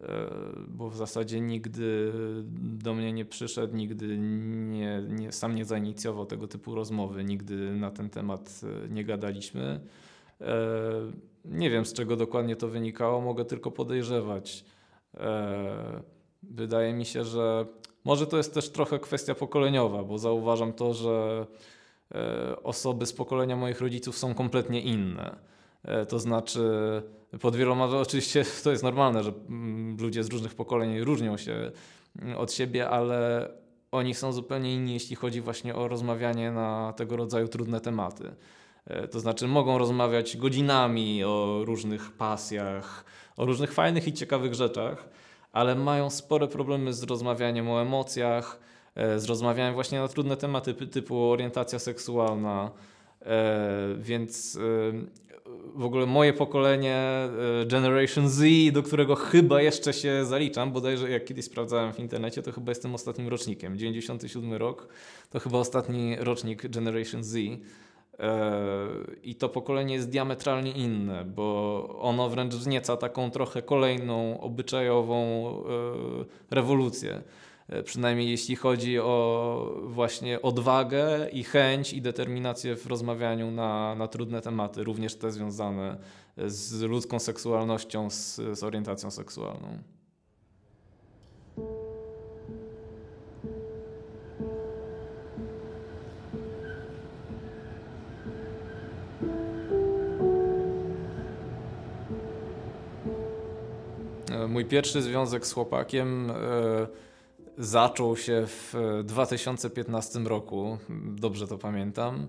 E, 0.00 0.30
bo 0.68 0.90
w 0.90 0.96
zasadzie 0.96 1.40
nigdy 1.40 2.12
do 2.60 2.94
mnie 2.94 3.12
nie 3.12 3.24
przyszedł, 3.24 3.76
nigdy 3.76 4.18
nie, 4.18 5.02
nie, 5.08 5.32
sam 5.32 5.54
nie 5.54 5.64
zainicjował 5.64 6.26
tego 6.26 6.48
typu 6.48 6.74
rozmowy, 6.74 7.24
nigdy 7.24 7.74
na 7.74 7.90
ten 7.90 8.10
temat 8.10 8.60
e, 8.84 8.88
nie 8.88 9.04
gadaliśmy. 9.04 9.80
E, 10.40 10.54
nie 11.44 11.70
wiem 11.70 11.84
z 11.84 11.92
czego 11.92 12.16
dokładnie 12.16 12.56
to 12.56 12.68
wynikało, 12.68 13.20
mogę 13.20 13.44
tylko 13.44 13.70
podejrzewać. 13.70 14.64
Wydaje 16.42 16.92
mi 16.92 17.04
się, 17.04 17.24
że 17.24 17.66
może 18.04 18.26
to 18.26 18.36
jest 18.36 18.54
też 18.54 18.70
trochę 18.70 18.98
kwestia 18.98 19.34
pokoleniowa, 19.34 20.02
bo 20.02 20.18
zauważam 20.18 20.72
to, 20.72 20.94
że 20.94 21.46
osoby 22.62 23.06
z 23.06 23.12
pokolenia 23.12 23.56
moich 23.56 23.80
rodziców 23.80 24.18
są 24.18 24.34
kompletnie 24.34 24.80
inne. 24.80 25.36
To 26.08 26.18
znaczy, 26.18 26.62
pod 27.40 27.56
wieloma, 27.56 27.84
oczywiście 27.84 28.44
to 28.64 28.70
jest 28.70 28.82
normalne, 28.82 29.22
że 29.22 29.32
mm, 29.48 29.96
ludzie 30.00 30.24
z 30.24 30.28
różnych 30.28 30.54
pokoleń 30.54 31.00
różnią 31.00 31.36
się 31.36 31.70
mm, 32.22 32.36
od 32.36 32.52
siebie, 32.52 32.88
ale 32.88 33.48
oni 33.92 34.14
są 34.14 34.32
zupełnie 34.32 34.74
inni, 34.74 34.92
jeśli 34.92 35.16
chodzi 35.16 35.40
właśnie 35.40 35.74
o 35.74 35.88
rozmawianie 35.88 36.52
na 36.52 36.92
tego 36.96 37.16
rodzaju 37.16 37.48
trudne 37.48 37.80
tematy. 37.80 38.34
E, 38.86 39.08
to 39.08 39.20
znaczy, 39.20 39.48
mogą 39.48 39.78
rozmawiać 39.78 40.36
godzinami 40.36 41.24
o 41.24 41.60
różnych 41.64 42.12
pasjach, 42.12 43.04
o 43.36 43.46
różnych 43.46 43.72
fajnych 43.72 44.08
i 44.08 44.12
ciekawych 44.12 44.54
rzeczach, 44.54 45.08
ale 45.52 45.74
mają 45.74 46.10
spore 46.10 46.48
problemy 46.48 46.92
z 46.92 47.02
rozmawianiem 47.02 47.70
o 47.70 47.82
emocjach, 47.82 48.58
e, 48.94 49.18
z 49.18 49.24
rozmawianiem 49.24 49.74
właśnie 49.74 50.00
na 50.00 50.08
trudne 50.08 50.36
tematy 50.36 50.74
typu 50.74 51.30
orientacja 51.30 51.78
seksualna. 51.78 52.70
E, 53.22 53.94
więc 53.98 54.58
w 55.74 55.84
ogóle 55.84 56.06
moje 56.06 56.32
pokolenie, 56.32 57.28
Generation 57.66 58.28
Z, 58.28 58.72
do 58.72 58.82
którego 58.82 59.14
chyba 59.14 59.62
jeszcze 59.62 59.92
się 59.92 60.24
zaliczam, 60.24 60.72
bodajże 60.72 61.10
jak 61.10 61.24
kiedyś 61.24 61.44
sprawdzałem 61.44 61.92
w 61.92 62.00
internecie, 62.00 62.42
to 62.42 62.52
chyba 62.52 62.70
jestem 62.70 62.94
ostatnim 62.94 63.28
rocznikiem. 63.28 63.78
97 63.78 64.54
rok 64.54 64.88
to 65.30 65.40
chyba 65.40 65.58
ostatni 65.58 66.16
rocznik 66.16 66.68
Generation 66.68 67.24
Z. 67.24 67.36
I 69.22 69.34
to 69.34 69.48
pokolenie 69.48 69.94
jest 69.94 70.10
diametralnie 70.10 70.72
inne, 70.72 71.24
bo 71.24 71.98
ono 72.00 72.28
wręcz 72.28 72.54
wznieca 72.54 72.96
taką 72.96 73.30
trochę 73.30 73.62
kolejną 73.62 74.40
obyczajową 74.40 75.48
e, 75.48 76.54
rewolucję. 76.54 77.22
E, 77.68 77.82
przynajmniej 77.82 78.30
jeśli 78.30 78.56
chodzi 78.56 78.98
o 78.98 79.80
właśnie 79.84 80.42
odwagę 80.42 81.28
i 81.32 81.44
chęć 81.44 81.92
i 81.92 82.02
determinację 82.02 82.76
w 82.76 82.86
rozmawianiu 82.86 83.50
na, 83.50 83.94
na 83.94 84.08
trudne 84.08 84.40
tematy, 84.40 84.84
również 84.84 85.14
te 85.14 85.32
związane 85.32 85.98
z 86.46 86.82
ludzką 86.82 87.18
seksualnością, 87.18 88.10
z, 88.10 88.36
z 88.58 88.62
orientacją 88.62 89.10
seksualną. 89.10 89.78
Mój 104.48 104.64
pierwszy 104.64 105.02
związek 105.02 105.46
z 105.46 105.52
chłopakiem 105.52 106.30
e, 106.30 106.34
zaczął 107.58 108.16
się 108.16 108.46
w 108.46 108.74
2015 109.04 110.18
roku, 110.18 110.78
dobrze 111.04 111.46
to 111.46 111.58
pamiętam, 111.58 112.26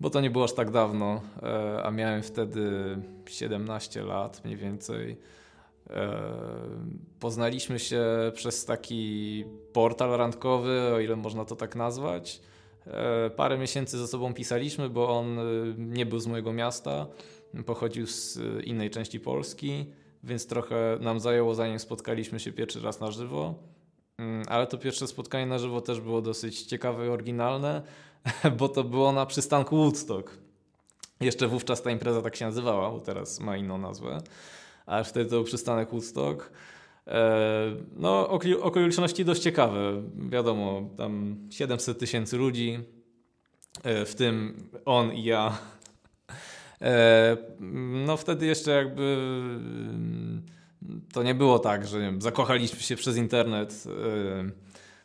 bo 0.00 0.10
to 0.10 0.20
nie 0.20 0.30
było 0.30 0.44
aż 0.44 0.52
tak 0.52 0.70
dawno, 0.70 1.20
e, 1.42 1.82
a 1.82 1.90
miałem 1.90 2.22
wtedy 2.22 2.96
17 3.26 4.02
lat 4.02 4.44
mniej 4.44 4.56
więcej. 4.56 5.16
E, 5.90 6.12
poznaliśmy 7.20 7.78
się 7.78 8.04
przez 8.34 8.64
taki 8.64 9.44
portal 9.72 10.10
randkowy, 10.10 10.80
o 10.94 11.00
ile 11.00 11.16
można 11.16 11.44
to 11.44 11.56
tak 11.56 11.76
nazwać. 11.76 12.40
Parę 13.36 13.58
miesięcy 13.58 13.98
ze 13.98 14.08
sobą 14.08 14.34
pisaliśmy, 14.34 14.90
bo 14.90 15.18
on 15.18 15.38
nie 15.78 16.06
był 16.06 16.18
z 16.18 16.26
mojego 16.26 16.52
miasta, 16.52 17.06
pochodził 17.66 18.06
z 18.06 18.38
innej 18.64 18.90
części 18.90 19.20
Polski 19.20 19.86
więc 20.24 20.46
trochę 20.46 20.98
nam 21.00 21.20
zajęło 21.20 21.54
zanim 21.54 21.78
spotkaliśmy 21.78 22.40
się 22.40 22.52
pierwszy 22.52 22.80
raz 22.80 23.00
na 23.00 23.10
żywo. 23.10 23.54
Mm, 24.18 24.42
ale 24.48 24.66
to 24.66 24.78
pierwsze 24.78 25.06
spotkanie 25.06 25.46
na 25.46 25.58
żywo 25.58 25.80
też 25.80 26.00
było 26.00 26.22
dosyć 26.22 26.62
ciekawe 26.62 27.06
i 27.06 27.08
oryginalne, 27.08 27.82
bo 28.58 28.68
to 28.68 28.84
było 28.84 29.12
na 29.12 29.26
przystanku 29.26 29.76
Woodstock. 29.76 30.30
Jeszcze 31.20 31.48
wówczas 31.48 31.82
ta 31.82 31.90
impreza 31.90 32.22
tak 32.22 32.36
się 32.36 32.44
nazywała, 32.44 32.90
bo 32.90 33.00
teraz 33.00 33.40
ma 33.40 33.56
inną 33.56 33.78
nazwę. 33.78 34.18
A 34.86 35.02
wtedy 35.02 35.30
to 35.30 35.36
był 35.36 35.44
przystanek 35.44 35.90
Woodstock. 35.90 36.52
E, 37.06 37.76
no, 37.96 38.28
okoliczności 38.62 39.24
dość 39.24 39.42
ciekawe. 39.42 40.02
Wiadomo, 40.30 40.82
tam 40.96 41.36
700 41.50 41.98
tysięcy 41.98 42.36
ludzi, 42.36 42.78
e, 43.82 44.04
w 44.04 44.14
tym 44.14 44.68
on 44.84 45.12
i 45.12 45.24
ja 45.24 45.58
E, 46.84 47.36
no 48.04 48.16
wtedy 48.16 48.46
jeszcze 48.46 48.70
jakby 48.70 49.02
mm, 49.02 50.42
to 51.12 51.22
nie 51.22 51.34
było 51.34 51.58
tak, 51.58 51.86
że 51.86 52.00
wiem, 52.00 52.22
zakochaliśmy 52.22 52.80
się 52.80 52.96
przez 52.96 53.16
internet, 53.16 53.84
e, 53.86 54.50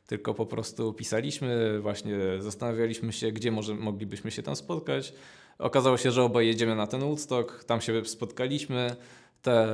tylko 0.08 0.34
po 0.34 0.46
prostu 0.46 0.94
pisaliśmy, 0.94 1.80
właśnie 1.82 2.16
zastanawialiśmy 2.40 3.14
się, 3.14 3.32
gdzie 3.32 3.52
może 3.52 3.76
moglibyśmy 3.76 4.32
się 4.32 4.44
tam 4.44 4.56
spotkać. 4.56 5.14
Okazało 5.60 5.98
się, 5.98 6.12
że 6.12 6.24
obaj 6.24 6.48
jedziemy 6.48 6.76
na 6.76 6.88
ten 6.88 7.02
Woodstock, 7.02 7.64
tam 7.64 7.82
się 7.82 8.06
spotkaliśmy. 8.06 8.96
Te 9.42 9.68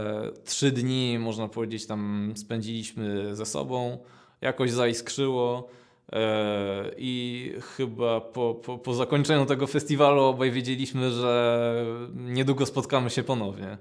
trzy 0.46 0.72
dni, 0.72 1.20
można 1.20 1.48
powiedzieć, 1.48 1.88
tam 1.88 2.34
spędziliśmy 2.36 3.36
ze 3.36 3.46
sobą. 3.46 3.98
Jakoś 4.42 4.72
zaiskrzyło. 4.72 5.70
E, 6.14 6.92
I 6.98 7.54
chyba 7.78 8.22
po, 8.22 8.56
po, 8.56 8.78
po, 8.78 8.94
zakończeniu 8.94 9.46
tego 9.46 9.68
festiwalu 9.68 10.24
obaj 10.24 10.52
wiedzieliśmy, 10.52 11.12
że 11.12 11.86
niedługo 12.16 12.66
spotkamy 12.66 13.10
się 13.10 13.24
ponownie. 13.24 13.78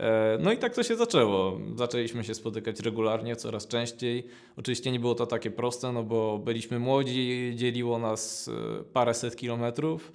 E, 0.00 0.38
no 0.40 0.52
i 0.52 0.58
tak 0.58 0.74
to 0.74 0.82
się 0.82 0.96
zaczęło. 0.96 1.60
Zaczęliśmy 1.76 2.24
się 2.24 2.34
spotykać 2.34 2.80
regularnie, 2.80 3.36
coraz 3.36 3.66
częściej. 3.66 4.26
Oczywiście 4.56 4.92
nie 4.92 5.00
było 5.00 5.14
to 5.14 5.26
takie 5.26 5.50
proste, 5.50 5.92
no 5.92 6.02
bo 6.02 6.38
byliśmy 6.38 6.78
młodzi, 6.78 7.52
dzieliło 7.54 7.98
nas 7.98 8.48
e, 8.48 8.84
paręset 8.84 9.36
kilometrów. 9.36 10.12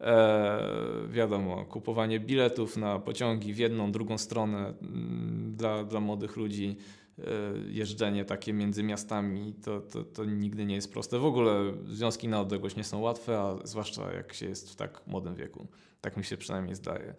E, 0.00 0.68
wiadomo, 1.08 1.64
kupowanie 1.64 2.20
biletów 2.20 2.76
na 2.76 2.98
pociągi 2.98 3.54
w 3.54 3.58
jedną, 3.58 3.92
drugą 3.92 4.18
stronę 4.18 4.58
mm, 4.58 5.54
dla, 5.56 5.84
dla 5.84 6.00
młodych 6.00 6.36
ludzi 6.36 6.76
E, 7.18 7.24
jeżdżenie 7.68 8.24
takie 8.24 8.52
między 8.52 8.82
miastami 8.82 9.54
to, 9.64 9.80
to, 9.80 10.04
to 10.04 10.24
nigdy 10.24 10.64
nie 10.64 10.74
jest 10.74 10.92
proste. 10.92 11.18
W 11.18 11.24
ogóle 11.24 11.72
związki 11.86 12.28
na 12.28 12.40
odległość 12.40 12.76
nie 12.76 12.84
są 12.84 13.00
łatwe, 13.00 13.38
a 13.38 13.56
zwłaszcza 13.64 14.12
jak 14.12 14.32
się 14.32 14.46
jest 14.46 14.70
w 14.70 14.76
tak 14.76 15.06
młodym 15.06 15.34
wieku. 15.34 15.66
Tak 16.00 16.16
mi 16.16 16.24
się 16.24 16.36
przynajmniej 16.36 16.74
zdaje. 16.74 17.14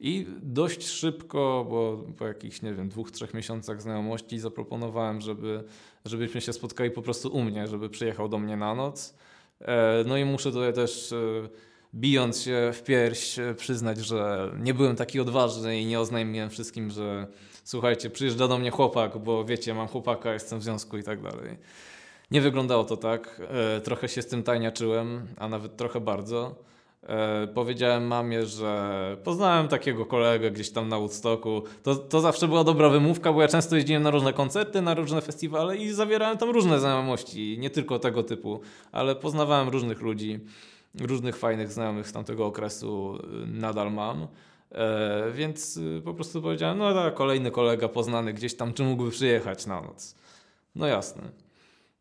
I 0.00 0.26
dość 0.42 0.86
szybko, 0.86 1.66
bo 1.70 2.04
po 2.18 2.26
jakichś, 2.26 2.62
nie 2.62 2.74
wiem, 2.74 2.88
dwóch, 2.88 3.10
trzech 3.10 3.34
miesiącach 3.34 3.82
znajomości 3.82 4.38
zaproponowałem, 4.38 5.20
żeby, 5.20 5.64
żebyśmy 6.04 6.40
się 6.40 6.52
spotkali 6.52 6.90
po 6.90 7.02
prostu 7.02 7.28
u 7.28 7.42
mnie, 7.42 7.66
żeby 7.66 7.90
przyjechał 7.90 8.28
do 8.28 8.38
mnie 8.38 8.56
na 8.56 8.74
noc. 8.74 9.14
E, 9.60 10.04
no 10.06 10.16
i 10.16 10.24
muszę 10.24 10.52
tutaj 10.52 10.72
też 10.72 11.12
e, 11.12 11.16
bijąc 11.94 12.42
się 12.42 12.70
w 12.74 12.82
pierś 12.82 13.36
przyznać, 13.56 13.98
że 13.98 14.52
nie 14.58 14.74
byłem 14.74 14.96
taki 14.96 15.20
odważny 15.20 15.80
i 15.80 15.86
nie 15.86 16.00
oznajmiłem 16.00 16.50
wszystkim, 16.50 16.90
że 16.90 17.26
słuchajcie, 17.64 18.10
przyjeżdża 18.10 18.48
do 18.48 18.58
mnie 18.58 18.70
chłopak, 18.70 19.18
bo 19.18 19.44
wiecie, 19.44 19.74
mam 19.74 19.88
chłopaka, 19.88 20.32
jestem 20.32 20.58
w 20.58 20.62
związku 20.62 20.98
i 20.98 21.02
tak 21.02 21.22
dalej. 21.22 21.56
Nie 22.30 22.40
wyglądało 22.40 22.84
to 22.84 22.96
tak. 22.96 23.40
E, 23.48 23.80
trochę 23.80 24.08
się 24.08 24.22
z 24.22 24.26
tym 24.26 24.42
tajniaczyłem, 24.42 25.26
a 25.36 25.48
nawet 25.48 25.76
trochę 25.76 26.00
bardzo. 26.00 26.68
E, 27.02 27.46
powiedziałem 27.46 28.06
mamie, 28.06 28.46
że 28.46 29.16
poznałem 29.24 29.68
takiego 29.68 30.06
kolegę 30.06 30.50
gdzieś 30.50 30.70
tam 30.70 30.88
na 30.88 30.98
Woodstocku. 30.98 31.62
To, 31.82 31.96
to 31.96 32.20
zawsze 32.20 32.48
była 32.48 32.64
dobra 32.64 32.88
wymówka, 32.88 33.32
bo 33.32 33.42
ja 33.42 33.48
często 33.48 33.76
jeździłem 33.76 34.02
na 34.02 34.10
różne 34.10 34.32
koncerty, 34.32 34.82
na 34.82 34.94
różne 34.94 35.20
festiwale 35.20 35.76
i 35.76 35.92
zawierałem 35.92 36.38
tam 36.38 36.50
różne 36.50 36.80
znajomości, 36.80 37.56
nie 37.58 37.70
tylko 37.70 37.98
tego 37.98 38.22
typu, 38.22 38.60
ale 38.92 39.16
poznawałem 39.16 39.68
różnych 39.68 40.00
ludzi, 40.00 40.40
różnych 41.00 41.36
fajnych 41.36 41.72
znajomych 41.72 42.08
z 42.08 42.12
tamtego 42.12 42.46
okresu 42.46 43.16
y, 43.16 43.46
nadal 43.46 43.92
mam. 43.92 44.26
E, 44.72 45.32
więc 45.32 45.76
y, 45.76 46.02
po 46.04 46.14
prostu 46.14 46.42
powiedziałem, 46.42 46.78
no 46.78 46.94
tak, 46.94 47.14
kolejny 47.14 47.50
kolega 47.50 47.88
poznany 47.88 48.32
gdzieś 48.32 48.54
tam, 48.56 48.74
czy 48.74 48.82
mógłby 48.82 49.10
przyjechać 49.10 49.66
na 49.66 49.80
noc. 49.80 50.14
No 50.74 50.86
jasne. 50.86 51.47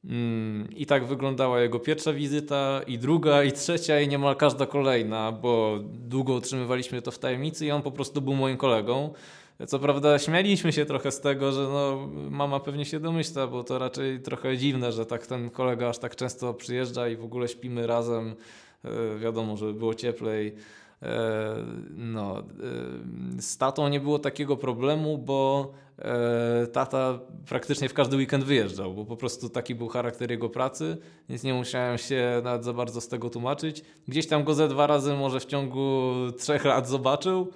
Mm, 0.07 0.67
I 0.75 0.85
tak 0.85 1.05
wyglądała 1.05 1.61
jego 1.61 1.79
pierwsza 1.79 2.13
wizyta, 2.13 2.81
i 2.87 2.97
druga, 2.97 3.43
i 3.43 3.51
trzecia, 3.51 4.01
i 4.01 4.07
niemal 4.07 4.35
każda 4.35 4.65
kolejna, 4.65 5.31
bo 5.31 5.79
długo 5.83 6.33
utrzymywaliśmy 6.33 7.01
to 7.01 7.11
w 7.11 7.19
tajemnicy 7.19 7.65
i 7.65 7.71
on 7.71 7.81
po 7.81 7.91
prostu 7.91 8.21
był 8.21 8.33
moim 8.33 8.57
kolegą. 8.57 9.13
Co 9.67 9.79
prawda 9.79 10.19
śmialiśmy 10.19 10.73
się 10.73 10.85
trochę 10.85 11.11
z 11.11 11.21
tego, 11.21 11.51
że 11.51 11.61
no, 11.61 12.09
mama 12.29 12.59
pewnie 12.59 12.85
się 12.85 12.99
domyśla, 12.99 13.47
bo 13.47 13.63
to 13.63 13.79
raczej 13.79 14.21
trochę 14.21 14.57
dziwne, 14.57 14.91
że 14.91 15.05
tak 15.05 15.27
ten 15.27 15.49
kolega 15.49 15.89
aż 15.89 15.97
tak 15.97 16.15
często 16.15 16.53
przyjeżdża 16.53 17.07
i 17.07 17.15
w 17.15 17.23
ogóle 17.23 17.47
śpimy 17.47 17.87
razem. 17.87 18.35
E, 18.85 19.19
wiadomo, 19.19 19.57
żeby 19.57 19.73
było 19.73 19.93
cieplej. 19.93 20.55
E, 21.01 21.55
no, 21.97 22.39
e, 22.39 23.41
z 23.41 23.57
tatą 23.57 23.89
nie 23.89 23.99
było 23.99 24.19
takiego 24.19 24.57
problemu, 24.57 25.17
bo 25.17 25.71
tata 26.73 27.19
praktycznie 27.49 27.89
w 27.89 27.93
każdy 27.93 28.17
weekend 28.17 28.43
wyjeżdżał, 28.43 28.93
bo 28.93 29.05
po 29.05 29.17
prostu 29.17 29.49
taki 29.49 29.75
był 29.75 29.87
charakter 29.87 30.31
jego 30.31 30.49
pracy, 30.49 30.97
więc 31.29 31.43
nie 31.43 31.53
musiałem 31.53 31.97
się 31.97 32.41
nawet 32.43 32.65
za 32.65 32.73
bardzo 32.73 33.01
z 33.01 33.07
tego 33.07 33.29
tłumaczyć. 33.29 33.83
Gdzieś 34.07 34.27
tam 34.27 34.43
go 34.43 34.53
ze 34.53 34.67
dwa 34.67 34.87
razy 34.87 35.13
może 35.13 35.39
w 35.39 35.45
ciągu 35.45 36.13
trzech 36.37 36.65
lat 36.65 36.87
zobaczył, 36.89 37.51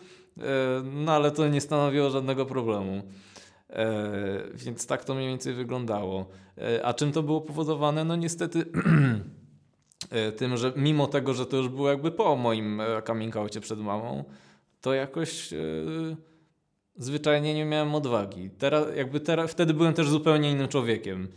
no 0.83 1.11
ale 1.11 1.31
to 1.31 1.47
nie 1.47 1.61
stanowiło 1.61 2.09
żadnego 2.09 2.45
problemu. 2.45 3.01
Więc 4.53 4.87
tak 4.87 5.05
to 5.05 5.15
mniej 5.15 5.27
więcej 5.27 5.53
wyglądało. 5.53 6.25
A 6.83 6.93
czym 6.93 7.11
to 7.11 7.23
było 7.23 7.41
powodowane? 7.41 8.03
No 8.03 8.15
niestety 8.15 8.65
E, 10.09 10.31
tym, 10.31 10.57
że 10.57 10.73
mimo 10.75 11.07
tego, 11.07 11.33
że 11.33 11.45
to 11.45 11.57
już 11.57 11.69
było 11.69 11.89
jakby 11.89 12.11
po 12.11 12.35
moim 12.35 12.81
e, 12.81 13.01
coming 13.01 13.35
przed 13.61 13.79
mamą, 13.79 14.23
to 14.81 14.93
jakoś 14.93 15.53
zwyczajnie 16.95 17.53
nie 17.53 17.65
miałem 17.65 17.95
odwagi. 17.95 18.49
Teraz, 18.49 18.95
jakby 18.95 19.19
teraz, 19.19 19.51
wtedy 19.51 19.73
byłem 19.73 19.93
też 19.93 20.09
zupełnie 20.09 20.51
innym 20.51 20.67
człowiekiem. 20.67 21.27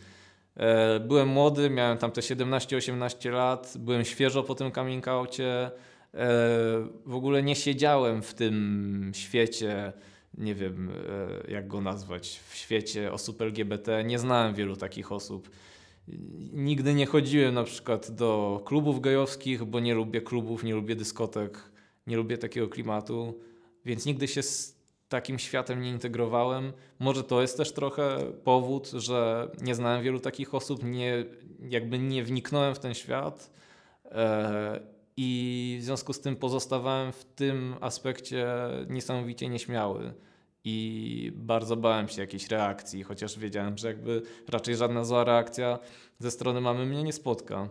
E, 0.56 1.00
byłem 1.00 1.28
młody, 1.28 1.70
miałem 1.70 1.98
tam 1.98 2.10
te 2.10 2.20
17-18 2.20 3.32
lat, 3.32 3.74
byłem 3.78 4.04
świeżo 4.04 4.42
po 4.42 4.54
tym 4.54 4.72
coming 4.72 5.08
outcie. 5.08 5.70
W 7.06 7.14
ogóle 7.14 7.42
nie 7.42 7.56
siedziałem 7.56 8.22
w 8.22 8.34
tym 8.34 9.12
świecie, 9.14 9.92
nie 10.38 10.54
wiem 10.54 10.90
jak 11.48 11.68
go 11.68 11.80
nazwać, 11.80 12.40
w 12.48 12.56
świecie 12.56 13.12
osób 13.12 13.42
LGBT. 13.42 14.04
Nie 14.04 14.18
znałem 14.18 14.54
wielu 14.54 14.76
takich 14.76 15.12
osób. 15.12 15.50
Nigdy 16.52 16.94
nie 16.94 17.06
chodziłem 17.06 17.54
na 17.54 17.64
przykład 17.64 18.10
do 18.10 18.60
klubów 18.64 19.00
gejowskich, 19.00 19.64
bo 19.64 19.80
nie 19.80 19.94
lubię 19.94 20.20
klubów, 20.20 20.64
nie 20.64 20.74
lubię 20.74 20.96
dyskotek, 20.96 21.58
nie 22.06 22.16
lubię 22.16 22.38
takiego 22.38 22.68
klimatu, 22.68 23.40
więc 23.84 24.06
nigdy 24.06 24.28
się 24.28 24.42
z 24.42 24.73
takim 25.14 25.38
światem 25.38 25.80
nie 25.80 25.90
integrowałem. 25.90 26.72
Może 26.98 27.24
to 27.24 27.42
jest 27.42 27.56
też 27.56 27.72
trochę 27.72 28.18
powód, 28.44 28.90
że 28.90 29.48
nie 29.62 29.74
znałem 29.74 30.02
wielu 30.02 30.20
takich 30.20 30.54
osób, 30.54 30.84
nie, 30.84 31.24
jakby 31.68 31.98
nie 31.98 32.24
wniknąłem 32.24 32.74
w 32.74 32.78
ten 32.78 32.94
świat 32.94 33.50
e, 34.04 34.80
i 35.16 35.76
w 35.80 35.84
związku 35.84 36.12
z 36.12 36.20
tym 36.20 36.36
pozostawałem 36.36 37.12
w 37.12 37.24
tym 37.24 37.74
aspekcie 37.80 38.46
niesamowicie 38.88 39.48
nieśmiały 39.48 40.14
i 40.64 41.32
bardzo 41.34 41.76
bałem 41.76 42.08
się 42.08 42.20
jakiejś 42.20 42.48
reakcji, 42.48 43.02
chociaż 43.02 43.38
wiedziałem, 43.38 43.78
że 43.78 43.88
jakby 43.88 44.22
raczej 44.48 44.76
żadna 44.76 45.04
zła 45.04 45.24
reakcja 45.24 45.78
ze 46.18 46.30
strony 46.30 46.60
mamy 46.60 46.86
mnie 46.86 47.02
nie 47.02 47.12
spotka. 47.12 47.68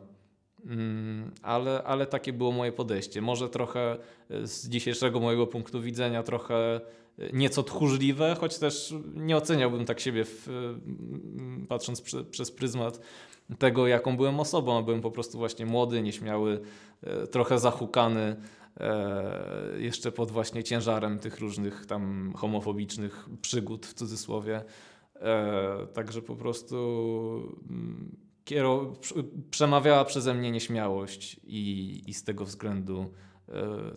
Mm, 0.66 1.32
ale, 1.42 1.84
ale 1.84 2.06
takie 2.06 2.34
było 2.34 2.52
moje 2.52 2.72
podejście. 2.72 3.22
Może 3.22 3.50
trochę 3.50 3.98
z 4.30 4.70
dzisiejszego 4.70 5.20
mojego 5.20 5.48
punktu 5.48 5.82
widzenia, 5.82 6.24
trochę 6.24 6.82
nieco 7.34 7.64
tchórzliwe, 7.64 8.36
choć 8.40 8.58
też 8.58 8.94
nie 9.16 9.38
oceniałbym 9.38 9.86
tak 9.86 10.00
siebie, 10.00 10.26
w, 10.26 10.48
mm, 10.48 11.66
patrząc 11.70 12.02
przez 12.32 12.52
pryzmat 12.52 13.00
tego, 13.60 13.88
jaką 13.88 14.18
byłem 14.18 14.40
osobą. 14.40 14.84
Byłem 14.84 15.02
po 15.02 15.12
prostu 15.12 15.38
właśnie 15.38 15.66
młody, 15.66 16.02
nieśmiały, 16.02 16.62
e, 17.04 17.28
trochę 17.28 17.60
zahukany 17.60 18.36
E, 18.80 19.80
jeszcze 19.80 20.12
pod 20.12 20.32
właśnie 20.32 20.64
ciężarem 20.64 21.20
tych 21.20 21.40
różnych 21.40 21.86
tam 21.86 22.34
homofobicznych 22.36 23.30
przygód 23.42 23.86
w 23.86 23.94
cudzysłowie. 23.94 24.64
E, 25.16 25.88
także 25.94 26.22
po 26.22 26.36
prostu 26.36 26.76
mm, 27.70 28.16
przemawiała 29.52 30.06
przeze 30.06 30.34
mnie 30.34 30.52
nieśmiałość 30.52 31.40
i, 31.44 32.02
i 32.08 32.14
z 32.14 32.24
tego 32.24 32.46
względu 32.46 33.14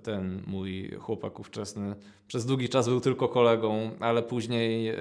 ten 0.03 0.42
mój 0.47 0.90
chłopak 1.01 1.40
ówczesny 1.40 1.95
przez 2.29 2.47
długi 2.47 2.69
czas 2.69 2.88
był 2.88 3.01
tylko 3.01 3.29
kolegą, 3.29 3.90
ale 4.01 4.23
później 4.23 4.92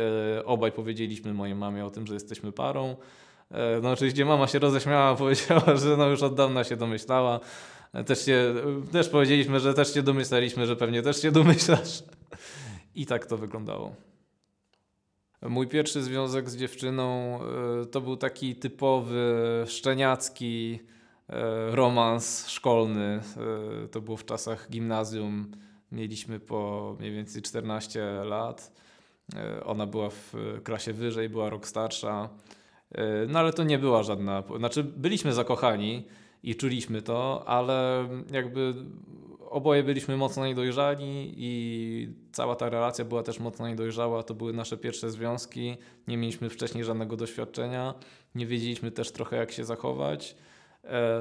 obaj 0.46 0.72
powiedzieliśmy 0.72 1.34
mojej 1.34 1.56
mamie 1.56 1.86
o 1.86 1.92
tym, 1.92 2.08
że 2.08 2.14
jesteśmy 2.14 2.52
parą. 2.52 2.96
No 3.82 3.92
oczywiście 3.92 4.26
mama 4.26 4.48
się 4.48 4.60
roześmiała, 4.60 5.16
powiedziała, 5.26 5.76
że 5.76 5.98
no 5.98 6.08
już 6.08 6.24
od 6.24 6.36
dawna 6.36 6.64
się 6.64 6.76
domyślała, 6.76 7.40
też, 8.06 8.26
się, 8.26 8.56
też 8.92 9.10
powiedzieliśmy, 9.10 9.60
że 9.60 9.74
też 9.74 9.94
się 9.94 10.04
domyślaliśmy, 10.04 10.68
że 10.68 10.76
pewnie 10.76 11.02
też 11.02 11.22
się 11.22 11.32
domyślasz. 11.32 12.04
I 12.96 13.06
tak 13.06 13.26
to 13.26 13.38
wyglądało. 13.38 13.96
Mój 15.42 15.68
pierwszy 15.68 16.04
związek 16.04 16.50
z 16.50 16.58
dziewczyną 16.58 17.40
e, 17.42 17.86
to 17.86 18.02
był 18.02 18.18
taki 18.18 18.56
typowy 18.56 19.64
szczeniacki 19.68 20.80
e, 20.82 20.95
romans 21.72 22.48
szkolny. 22.48 23.22
E, 23.84 23.88
to 23.88 24.02
było 24.02 24.18
w 24.18 24.26
czasach 24.26 24.68
gimnazjum. 24.70 25.52
Mieliśmy 25.92 26.40
po 26.40 26.96
mniej 27.00 27.12
więcej 27.12 27.42
14 27.42 28.24
lat. 28.24 28.72
Ona 29.66 29.88
była 29.88 30.10
w 30.10 30.34
klasie 30.64 30.94
wyżej, 30.94 31.30
była 31.30 31.50
rok 31.50 31.68
starsza. 31.68 32.30
No 33.28 33.40
ale 33.40 33.54
to 33.54 33.64
nie 33.64 33.80
była 33.80 34.04
żadna. 34.04 34.44
Znaczy, 34.58 34.84
byliśmy 34.84 35.34
zakochani 35.34 36.08
i 36.44 36.56
czuliśmy 36.56 37.02
to, 37.02 37.44
ale 37.48 38.08
jakby 38.32 38.74
oboje 39.50 39.84
byliśmy 39.84 40.18
mocno 40.18 40.48
niedojrzali 40.48 41.34
i 41.38 42.10
cała 42.32 42.56
ta 42.56 42.70
relacja 42.70 43.06
była 43.06 43.24
też 43.24 43.40
mocno 43.40 43.68
niedojrzała. 43.68 44.24
To 44.24 44.34
były 44.34 44.54
nasze 44.54 44.78
pierwsze 44.78 45.12
związki, 45.12 45.78
nie 46.08 46.18
mieliśmy 46.18 46.50
wcześniej 46.50 46.84
żadnego 46.84 47.18
doświadczenia, 47.18 47.94
nie 48.36 48.46
wiedzieliśmy 48.46 48.92
też 48.92 49.12
trochę 49.12 49.36
jak 49.36 49.52
się 49.52 49.66
zachować. 49.66 50.36
E, 50.86 51.20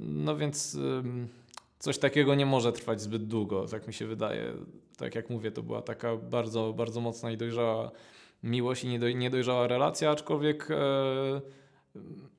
no 0.00 0.36
więc 0.36 0.78
coś 1.78 1.98
takiego 1.98 2.34
nie 2.34 2.46
może 2.46 2.72
trwać 2.72 3.00
zbyt 3.00 3.26
długo, 3.26 3.66
tak 3.66 3.86
mi 3.86 3.94
się 3.94 4.06
wydaje. 4.06 4.52
Tak 4.96 5.14
jak 5.14 5.30
mówię, 5.30 5.50
to 5.50 5.62
była 5.62 5.82
taka 5.82 6.16
bardzo, 6.16 6.72
bardzo 6.72 7.00
mocna 7.00 7.30
i 7.30 7.36
dojrzała 7.36 7.90
miłość 8.42 8.84
i 8.84 8.98
niedojrzała 9.16 9.66
relacja, 9.66 10.10
aczkolwiek 10.10 10.68
e, 10.70 11.40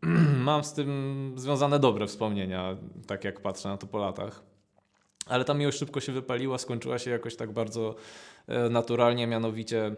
mam 0.49 0.63
z 0.63 0.73
tym 0.73 1.34
związane 1.36 1.80
dobre 1.80 2.08
wspomnienia, 2.08 2.77
tak 3.08 3.23
jak 3.23 3.41
patrzę 3.41 3.69
na 3.69 3.77
to 3.77 3.88
po 3.88 3.97
latach. 3.97 4.43
Ale 5.25 5.45
ta 5.45 5.53
miłość 5.53 5.77
szybko 5.77 5.99
się 5.99 6.12
wypaliła, 6.12 6.58
skończyła 6.58 6.99
się 6.99 7.12
jakoś 7.12 7.36
tak 7.36 7.51
bardzo 7.51 7.95
e, 8.47 8.69
naturalnie, 8.69 9.27
mianowicie 9.27 9.95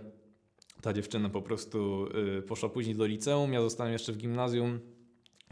ta 0.81 0.93
dziewczyna 0.93 1.29
po 1.29 1.41
prostu 1.41 2.07
e, 2.37 2.41
poszła 2.41 2.69
później 2.69 2.95
do 2.95 3.05
liceum, 3.05 3.53
ja 3.53 3.61
zostałem 3.61 3.93
jeszcze 3.93 4.13
w 4.13 4.17
gimnazjum. 4.17 4.79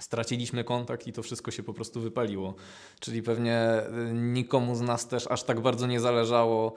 Straciliśmy 0.02 0.64
kontakt 0.64 1.08
i 1.08 1.14
to 1.14 1.24
wszystko 1.24 1.52
się 1.52 1.64
po 1.64 1.74
prostu 1.74 2.02
wypaliło. 2.02 2.56
Czyli 3.00 3.24
pewnie 3.24 3.56
e, 3.56 4.14
nikomu 4.14 4.76
z 4.76 4.82
nas 4.82 5.08
też 5.08 5.28
aż 5.28 5.44
tak 5.44 5.60
bardzo 5.60 5.88
nie 5.88 6.00
zależało 6.00 6.74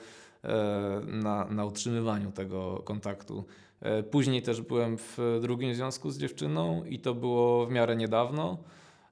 na, 1.06 1.44
na 1.44 1.64
utrzymywaniu 1.64 2.32
tego 2.32 2.82
kontaktu. 2.84 3.44
E, 3.80 4.02
później 4.02 4.42
też 4.42 4.62
byłem 4.62 4.98
w 4.98 5.38
drugim 5.42 5.74
związku 5.74 6.10
z 6.10 6.18
dziewczyną 6.18 6.84
i 6.84 6.98
to 6.98 7.14
było 7.14 7.66
w 7.66 7.70
miarę 7.70 7.96
niedawno, 7.96 8.58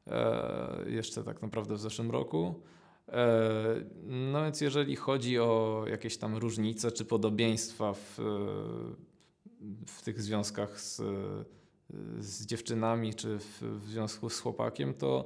e, 0.06 0.84
jeszcze 0.86 1.24
tak 1.24 1.42
naprawdę 1.42 1.74
w 1.74 1.80
zeszłym 1.80 2.10
roku. 2.10 2.54
E, 3.08 3.26
no 4.06 4.42
więc 4.42 4.60
jeżeli 4.60 4.96
chodzi 4.96 5.38
o 5.38 5.84
jakieś 5.90 6.16
tam 6.16 6.36
różnice 6.36 6.92
czy 6.92 7.04
podobieństwa 7.04 7.92
w, 7.92 8.18
w 9.86 10.02
tych 10.02 10.22
związkach 10.22 10.80
z, 10.80 11.02
z 12.18 12.46
dziewczynami 12.46 13.14
czy 13.14 13.38
w, 13.38 13.62
w 13.62 13.84
związku 13.84 14.30
z 14.30 14.40
chłopakiem, 14.40 14.94
to 14.94 15.24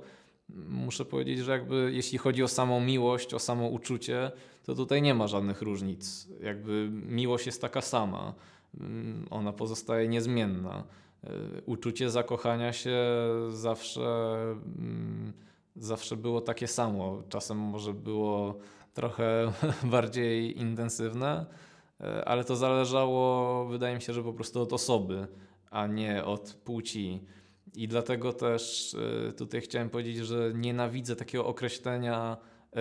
muszę 0.68 1.04
powiedzieć, 1.04 1.38
że 1.38 1.52
jakby 1.52 1.90
jeśli 1.94 2.18
chodzi 2.18 2.42
o 2.42 2.48
samą 2.48 2.80
miłość, 2.80 3.34
o 3.34 3.38
samo 3.38 3.68
uczucie, 3.68 4.30
to 4.64 4.74
tutaj 4.74 5.02
nie 5.02 5.14
ma 5.14 5.26
żadnych 5.26 5.62
różnic. 5.62 6.28
Jakby 6.40 6.88
miłość 6.92 7.46
jest 7.46 7.60
taka 7.60 7.80
sama. 7.80 8.34
Mm, 8.80 9.26
ona 9.30 9.52
pozostaje 9.52 10.08
niezmienna. 10.08 10.84
E, 11.24 11.30
uczucie 11.66 12.10
zakochania 12.10 12.72
się 12.72 12.98
zawsze, 13.50 14.36
mm, 14.78 15.32
zawsze 15.76 16.16
było 16.16 16.40
takie 16.40 16.68
samo. 16.68 17.22
Czasem 17.28 17.58
może 17.58 17.94
było 17.94 18.58
trochę 18.94 19.52
bardziej 19.84 20.60
intensywne, 20.60 21.46
e, 22.00 22.24
ale 22.24 22.44
to 22.44 22.56
zależało, 22.56 23.64
wydaje 23.66 23.94
mi 23.94 24.02
się, 24.02 24.12
że 24.12 24.22
po 24.22 24.32
prostu 24.32 24.62
od 24.62 24.72
osoby, 24.72 25.26
a 25.72 25.86
nie 25.86 26.24
od 26.24 26.54
płci. 26.64 27.24
I 27.74 27.88
dlatego 27.88 28.32
też 28.32 28.94
e, 29.28 29.32
tutaj 29.32 29.60
chciałem 29.60 29.90
powiedzieć, 29.90 30.16
że 30.16 30.52
nienawidzę 30.54 31.16
takiego 31.16 31.46
określenia 31.46 32.36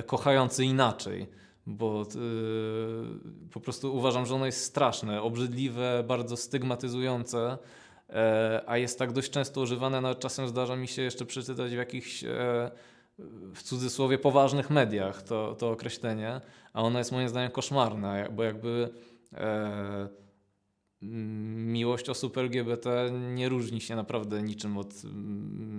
kochający 0.06 0.66
inaczej 0.66 1.28
bo 1.68 2.06
yy, 2.16 3.50
po 3.52 3.60
prostu 3.60 3.96
uważam, 3.96 4.26
że 4.26 4.36
ono 4.36 4.46
jest 4.46 4.64
straszne, 4.64 5.22
obrzydliwe, 5.22 6.04
bardzo 6.08 6.38
stygmatyzujące, 6.38 7.58
e, 8.10 8.64
a 8.68 8.78
jest 8.78 9.00
tak 9.00 9.12
dość 9.12 9.32
często 9.32 9.62
używane, 9.62 10.02
nawet 10.02 10.20
czasem 10.20 10.48
zdarza 10.48 10.76
mi 10.76 10.88
się 10.88 11.02
jeszcze 11.02 11.26
przeczytać 11.26 11.72
w 11.72 11.78
jakichś 11.78 12.24
e, 12.24 12.72
w 13.56 13.64
cudzysłowie 13.64 14.18
poważnych 14.18 14.70
mediach 14.70 15.22
to, 15.22 15.56
to 15.56 15.72
określenie, 15.72 16.42
a 16.74 16.82
ono 16.82 17.00
jest 17.00 17.12
moim 17.12 17.30
zdaniem 17.30 17.52
koszmarne, 17.52 18.30
bo 18.32 18.44
jakby 18.44 18.90
e, 19.34 20.10
miłość 21.02 22.10
osób 22.10 22.38
LGBT 22.38 23.12
nie 23.34 23.50
różni 23.50 23.82
się 23.82 23.96
naprawdę 23.96 24.44
niczym 24.44 24.78
od, 24.78 24.94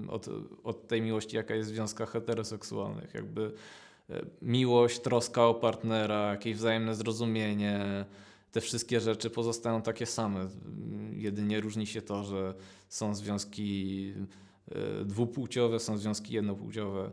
od, 0.08 0.28
od 0.64 0.88
tej 0.88 1.02
miłości, 1.02 1.37
jaka 1.37 1.54
jest 1.54 1.70
w 1.70 1.74
związkach 1.74 2.11
heteroseksualnych. 2.11 3.14
Jakby 3.14 3.52
miłość, 4.42 5.00
troska 5.00 5.46
o 5.46 5.54
partnera, 5.54 6.30
jakieś 6.30 6.56
wzajemne 6.56 6.94
zrozumienie, 6.94 8.04
te 8.52 8.61
wszystkie 8.61 9.00
rzeczy 9.00 9.30
pozostają 9.30 9.82
takie 9.82 10.06
same. 10.06 10.48
Jedynie 11.12 11.61
różni 11.61 11.87
się 11.87 12.02
to, 12.02 12.24
że 12.24 12.54
są 12.88 13.14
związki 13.14 14.12
e, 14.70 15.04
dwupłciowe, 15.04 15.80
są 15.80 15.98
związki 15.98 16.35
jednopłciowe. 16.35 17.10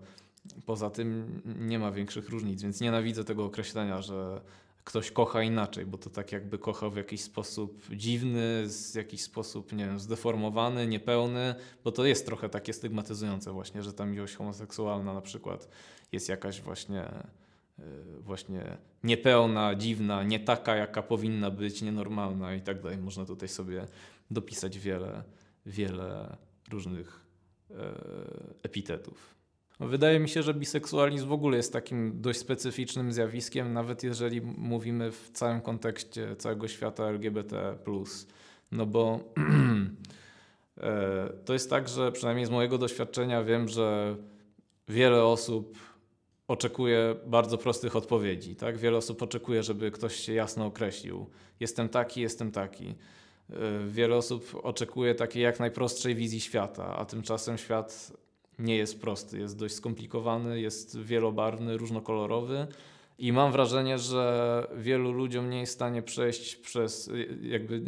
Poza 0.65 0.89
tym 0.89 1.41
nie 1.59 1.79
ma 1.79 1.91
większych 1.91 2.29
różnic, 2.29 2.61
więc 2.61 2.81
nienawidzę 2.81 3.23
tego 3.23 3.45
określenia, 3.45 4.01
że 4.01 4.41
ktoś 4.83 5.11
kocha 5.11 5.43
inaczej, 5.43 5.85
bo 5.85 5.97
to 5.97 6.09
tak 6.09 6.31
jakby 6.31 6.57
kocha 6.57 6.89
w 6.89 6.95
jakiś 6.95 7.21
sposób 7.21 7.83
dziwny, 7.91 8.67
w 8.91 8.95
jakiś 8.95 9.21
sposób, 9.21 9.73
nie 9.73 9.85
wiem, 9.85 9.99
zdeformowany, 9.99 10.87
niepełny, 10.87 11.55
bo 11.83 11.91
to 11.91 12.05
jest 12.05 12.25
trochę 12.25 12.49
takie 12.49 12.73
stygmatyzujące 12.73 13.51
właśnie, 13.51 13.83
że 13.83 13.93
ta 13.93 14.05
miłość 14.05 14.35
homoseksualna 14.35 15.13
na 15.13 15.21
przykład 15.21 15.69
jest 16.11 16.29
jakaś 16.29 16.61
właśnie 16.61 17.01
e, 17.01 17.83
właśnie 18.19 18.77
niepełna, 19.03 19.75
dziwna, 19.75 20.23
nie 20.23 20.39
taka, 20.39 20.75
jaka 20.75 21.03
powinna 21.03 21.51
być, 21.51 21.81
nienormalna 21.81 22.55
i 22.55 22.61
tak 22.61 22.81
dalej. 22.81 22.97
Można 22.97 23.25
tutaj 23.25 23.49
sobie 23.49 23.87
dopisać 24.31 24.79
wiele, 24.79 25.23
wiele 25.65 26.37
różnych 26.71 27.29
epitetów. 28.63 29.38
No, 29.79 29.87
wydaje 29.87 30.19
mi 30.19 30.29
się, 30.29 30.43
że 30.43 30.53
biseksualizm 30.53 31.27
w 31.27 31.31
ogóle 31.31 31.57
jest 31.57 31.73
takim 31.73 32.21
dość 32.21 32.39
specyficznym 32.39 33.13
zjawiskiem, 33.13 33.73
nawet 33.73 34.03
jeżeli 34.03 34.41
mówimy 34.41 35.11
w 35.11 35.31
całym 35.33 35.61
kontekście 35.61 36.35
całego 36.35 36.67
świata 36.67 37.03
LGBT. 37.03 37.77
No 38.71 38.85
bo 38.85 39.19
e, 40.77 41.29
to 41.45 41.53
jest 41.53 41.69
tak, 41.69 41.87
że 41.89 42.11
przynajmniej 42.11 42.45
z 42.45 42.49
mojego 42.49 42.77
doświadczenia 42.77 43.43
wiem, 43.43 43.67
że 43.67 44.15
wiele 44.87 45.23
osób 45.23 45.77
oczekuje 46.47 47.15
bardzo 47.27 47.57
prostych 47.57 47.95
odpowiedzi. 47.95 48.55
Tak? 48.55 48.77
Wiele 48.77 48.97
osób 48.97 49.21
oczekuje, 49.21 49.63
żeby 49.63 49.91
ktoś 49.91 50.15
się 50.15 50.33
jasno 50.33 50.65
określił. 50.65 51.29
Jestem 51.59 51.89
taki, 51.89 52.21
jestem 52.21 52.51
taki. 52.51 52.95
E, 53.49 53.87
wiele 53.87 54.15
osób 54.15 54.59
oczekuje 54.63 55.15
takiej 55.15 55.43
jak 55.43 55.59
najprostszej 55.59 56.15
wizji 56.15 56.39
świata, 56.39 56.95
a 56.97 57.05
tymczasem 57.05 57.57
świat 57.57 58.11
nie 58.59 58.75
jest 58.75 59.01
prosty, 59.01 59.39
jest 59.39 59.57
dość 59.57 59.75
skomplikowany, 59.75 60.61
jest 60.61 60.99
wielobarwny, 60.99 61.77
różnokolorowy. 61.77 62.67
I 63.19 63.33
mam 63.33 63.51
wrażenie, 63.51 63.97
że 63.97 64.67
wielu 64.77 65.11
ludziom 65.11 65.49
nie 65.49 65.59
jest 65.59 65.71
w 65.71 65.75
stanie 65.75 66.01
przejść 66.01 66.55
przez, 66.55 67.11
jakby 67.41 67.81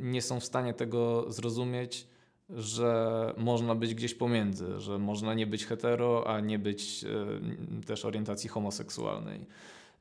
nie, 0.00 0.22
są 0.22 0.40
w 0.40 0.44
stanie 0.44 0.74
tego 0.74 1.32
zrozumieć, 1.32 2.06
że 2.50 3.34
można 3.36 3.74
być 3.74 3.94
gdzieś 3.94 4.14
pomiędzy, 4.14 4.80
że 4.80 4.98
można 4.98 5.34
nie 5.34 5.46
być 5.46 5.66
hetero, 5.66 6.26
a 6.26 6.40
nie 6.40 6.58
być 6.58 7.04
e, 7.04 7.86
też 7.86 8.04
orientacji 8.04 8.48
homoseksualnej. 8.48 9.46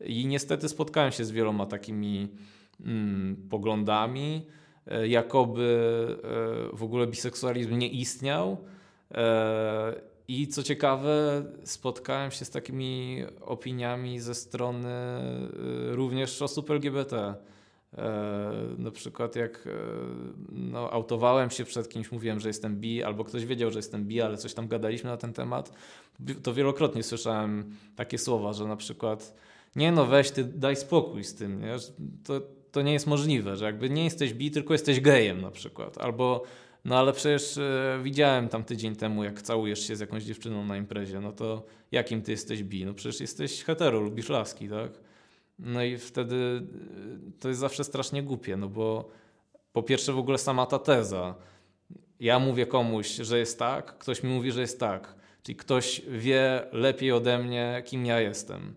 I 0.05 0.25
niestety 0.25 0.69
spotkałem 0.69 1.11
się 1.11 1.25
z 1.25 1.31
wieloma 1.31 1.65
takimi 1.65 2.27
mm, 2.85 3.35
poglądami, 3.49 4.45
e, 4.87 5.07
jakoby 5.07 6.17
e, 6.73 6.77
w 6.77 6.83
ogóle 6.83 7.07
biseksualizm 7.07 7.77
nie 7.77 7.87
istniał. 7.87 8.57
I 10.31 10.47
co 10.47 10.63
ciekawe, 10.63 11.43
spotkałem 11.63 12.31
się 12.31 12.45
z 12.45 12.49
takimi 12.49 13.23
opiniami 13.41 14.19
ze 14.19 14.35
strony 14.35 14.89
y, 15.91 15.95
również 15.95 16.41
osób 16.41 16.71
LGBT. 16.71 17.35
E, 17.97 18.11
na 18.77 18.91
przykład 18.91 19.35
jak 19.35 19.67
e, 19.67 19.71
no, 20.51 20.91
autowałem 20.91 21.49
się 21.49 21.63
przed 21.63 21.89
kimś, 21.89 22.11
mówiłem, 22.11 22.39
że 22.39 22.49
jestem 22.49 22.75
bi, 22.75 23.03
albo 23.03 23.23
ktoś 23.23 23.45
wiedział, 23.45 23.71
że 23.71 23.79
jestem 23.79 24.05
bi, 24.05 24.21
ale 24.21 24.37
coś 24.37 24.53
tam 24.53 24.67
gadaliśmy 24.67 25.09
na 25.09 25.17
ten 25.17 25.33
temat, 25.33 25.71
to 26.43 26.53
wielokrotnie 26.53 27.03
słyszałem 27.03 27.75
takie 27.95 28.17
słowa, 28.17 28.53
że 28.53 28.65
na 28.65 28.75
przykład 28.75 29.33
nie 29.75 29.91
no 29.91 30.05
weź 30.05 30.31
ty 30.31 30.43
daj 30.43 30.75
spokój 30.75 31.23
z 31.23 31.35
tym, 31.35 31.61
nie? 31.61 31.75
To, 32.23 32.41
to 32.71 32.81
nie 32.81 32.93
jest 32.93 33.07
możliwe, 33.07 33.55
że 33.55 33.65
jakby 33.65 33.89
nie 33.89 34.03
jesteś 34.03 34.33
bi, 34.33 34.51
tylko 34.51 34.73
jesteś 34.73 35.01
gejem 35.01 35.41
na 35.41 35.51
przykład, 35.51 35.97
albo 35.97 36.43
no 36.85 36.99
ale 36.99 37.13
przecież 37.13 37.57
e, 37.57 37.99
widziałem 38.03 38.49
tam 38.49 38.63
tydzień 38.63 38.95
temu, 38.95 39.23
jak 39.23 39.41
całujesz 39.41 39.87
się 39.87 39.95
z 39.95 39.99
jakąś 39.99 40.23
dziewczyną 40.23 40.65
na 40.65 40.77
imprezie, 40.77 41.19
no 41.19 41.31
to 41.31 41.65
jakim 41.91 42.21
ty 42.21 42.31
jesteś 42.31 42.63
bi? 42.63 42.85
No 42.85 42.93
przecież 42.93 43.21
jesteś 43.21 43.63
hetero, 43.63 43.99
lubisz 43.99 44.29
laski, 44.29 44.69
tak? 44.69 44.91
No 45.59 45.83
i 45.83 45.97
wtedy 45.97 46.35
e, 46.35 47.39
to 47.39 47.47
jest 47.47 47.59
zawsze 47.59 47.83
strasznie 47.83 48.23
głupie, 48.23 48.57
no 48.57 48.69
bo 48.69 49.09
po 49.73 49.83
pierwsze 49.83 50.13
w 50.13 50.17
ogóle 50.17 50.37
sama 50.37 50.65
ta 50.65 50.79
teza. 50.79 51.35
Ja 52.19 52.39
mówię 52.39 52.65
komuś, 52.65 53.07
że 53.07 53.39
jest 53.39 53.59
tak, 53.59 53.97
ktoś 53.97 54.23
mi 54.23 54.29
mówi, 54.29 54.51
że 54.51 54.61
jest 54.61 54.79
tak. 54.79 55.15
Czyli 55.43 55.55
ktoś 55.55 56.01
wie 56.07 56.67
lepiej 56.71 57.11
ode 57.11 57.39
mnie, 57.39 57.83
kim 57.85 58.05
ja 58.05 58.19
jestem 58.19 58.75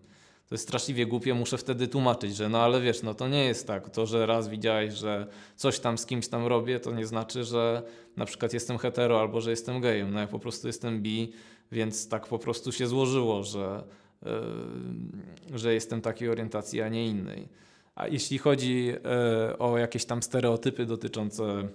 to 0.49 0.55
jest 0.55 0.63
straszliwie 0.63 1.05
głupie, 1.05 1.33
muszę 1.33 1.57
wtedy 1.57 1.87
tłumaczyć, 1.87 2.35
że 2.35 2.49
no 2.49 2.61
ale 2.61 2.81
wiesz, 2.81 3.03
no 3.03 3.13
to 3.13 3.27
nie 3.27 3.45
jest 3.45 3.67
tak. 3.67 3.89
To, 3.89 4.05
że 4.05 4.25
raz 4.25 4.47
widziałeś, 4.47 4.93
że 4.93 5.27
coś 5.55 5.79
tam 5.79 5.97
z 5.97 6.05
kimś 6.05 6.27
tam 6.27 6.45
robię, 6.45 6.79
to 6.79 6.91
nie 6.91 7.05
znaczy, 7.05 7.43
że 7.43 7.83
na 8.17 8.25
przykład 8.25 8.53
jestem 8.53 8.77
hetero 8.77 9.19
albo 9.19 9.41
że 9.41 9.49
jestem 9.49 9.81
gejem. 9.81 10.13
No 10.13 10.19
ja 10.19 10.27
po 10.27 10.39
prostu 10.39 10.67
jestem 10.67 11.01
bi, 11.01 11.31
więc 11.71 12.09
tak 12.09 12.27
po 12.27 12.39
prostu 12.39 12.71
się 12.71 12.87
złożyło, 12.87 13.43
że, 13.43 13.83
yy, 14.25 15.57
że 15.57 15.73
jestem 15.73 16.01
takiej 16.01 16.29
orientacji, 16.29 16.81
a 16.81 16.89
nie 16.89 17.07
innej. 17.07 17.47
A 17.95 18.07
jeśli 18.07 18.37
chodzi 18.37 18.85
yy, 18.85 19.57
o 19.59 19.77
jakieś 19.77 20.05
tam 20.05 20.23
stereotypy 20.23 20.85
dotyczące 20.85 21.67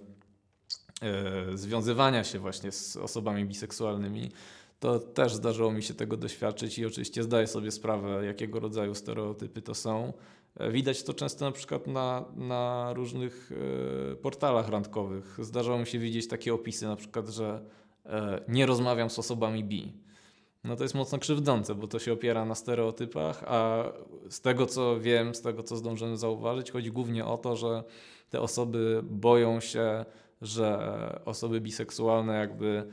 yy, 1.03 1.59
związywania 1.59 2.25
się 2.25 2.39
właśnie 2.39 2.73
z 2.73 2.97
osobami 2.97 3.45
biseksualnymi, 3.45 4.31
to 4.81 4.99
też 4.99 5.35
zdarzyło 5.35 5.73
mi 5.73 5.83
się 5.83 5.95
tego 5.95 6.17
doświadczyć 6.17 6.79
i 6.79 6.87
oczywiście 6.87 7.23
zdaję 7.23 7.47
sobie 7.47 7.71
sprawę, 7.71 8.27
jakiego 8.27 8.61
rodzaju 8.61 8.95
stereotypy 8.95 9.63
to 9.63 9.75
są. 9.75 10.13
Widać 10.71 11.03
to 11.03 11.15
często 11.15 11.45
na 11.45 11.53
przykład 11.53 11.87
na, 11.87 12.25
na 12.37 12.93
różnych 12.95 13.53
e, 14.13 14.17
portalach 14.17 14.69
randkowych. 14.69 15.39
Zdarzało 15.41 15.79
mi 15.79 15.87
się 15.87 15.99
widzieć 15.99 16.29
takie 16.29 16.55
opisy, 16.55 16.87
na 16.87 16.97
przykład, 16.97 17.29
że 17.29 17.65
e, 18.07 18.45
nie 18.49 18.67
rozmawiam 18.67 19.11
z 19.11 19.19
osobami 19.19 19.65
bi. 19.65 19.93
No 20.65 20.77
to 20.77 20.83
jest 20.83 20.95
mocno 20.95 21.19
krzywdzące, 21.19 21.75
bo 21.75 21.87
to 21.87 21.99
się 21.99 22.13
opiera 22.13 22.45
na 22.45 22.55
stereotypach, 22.55 23.45
a 23.47 23.85
z 24.29 24.41
tego 24.41 24.67
co 24.67 25.01
wiem, 25.01 25.35
z 25.35 25.41
tego 25.41 25.63
co 25.63 25.77
zdążyłem 25.77 26.17
zauważyć, 26.17 26.71
chodzi 26.71 26.93
głównie 26.93 27.25
o 27.25 27.39
to, 27.39 27.57
że 27.57 27.85
te 28.31 28.41
osoby 28.41 29.01
boją 29.05 29.61
się, 29.61 30.05
że 30.43 31.21
osoby 31.25 31.61
biseksualne 31.61 32.35
jakby. 32.35 32.87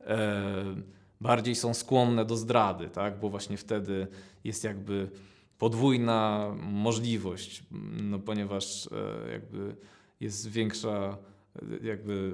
E, 0.00 1.03
bardziej 1.24 1.54
są 1.54 1.74
skłonne 1.74 2.24
do 2.24 2.36
zdrady, 2.36 2.88
tak? 2.88 3.20
bo 3.20 3.28
właśnie 3.28 3.56
wtedy 3.56 4.06
jest 4.44 4.64
jakby 4.64 5.10
podwójna 5.58 6.50
możliwość, 6.62 7.64
no 8.02 8.18
ponieważ 8.18 8.86
e, 9.26 9.32
jakby 9.32 9.76
jest 10.20 10.48
większa, 10.48 11.18
e, 11.56 11.86
jakby 11.86 12.32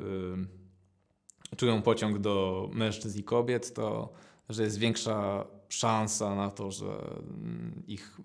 e, 1.52 1.56
czują 1.56 1.82
pociąg 1.82 2.18
do 2.18 2.68
mężczyzn 2.72 3.18
i 3.18 3.22
kobiet, 3.22 3.74
to 3.74 4.12
że 4.48 4.62
jest 4.62 4.78
większa 4.78 5.46
szansa 5.68 6.34
na 6.34 6.50
to, 6.50 6.70
że 6.70 6.86
mm, 6.86 7.82
ich 7.86 8.20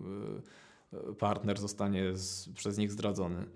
partner 1.18 1.58
zostanie 1.60 2.16
z, 2.16 2.48
przez 2.48 2.78
nich 2.78 2.92
zdradzony. 2.92 3.46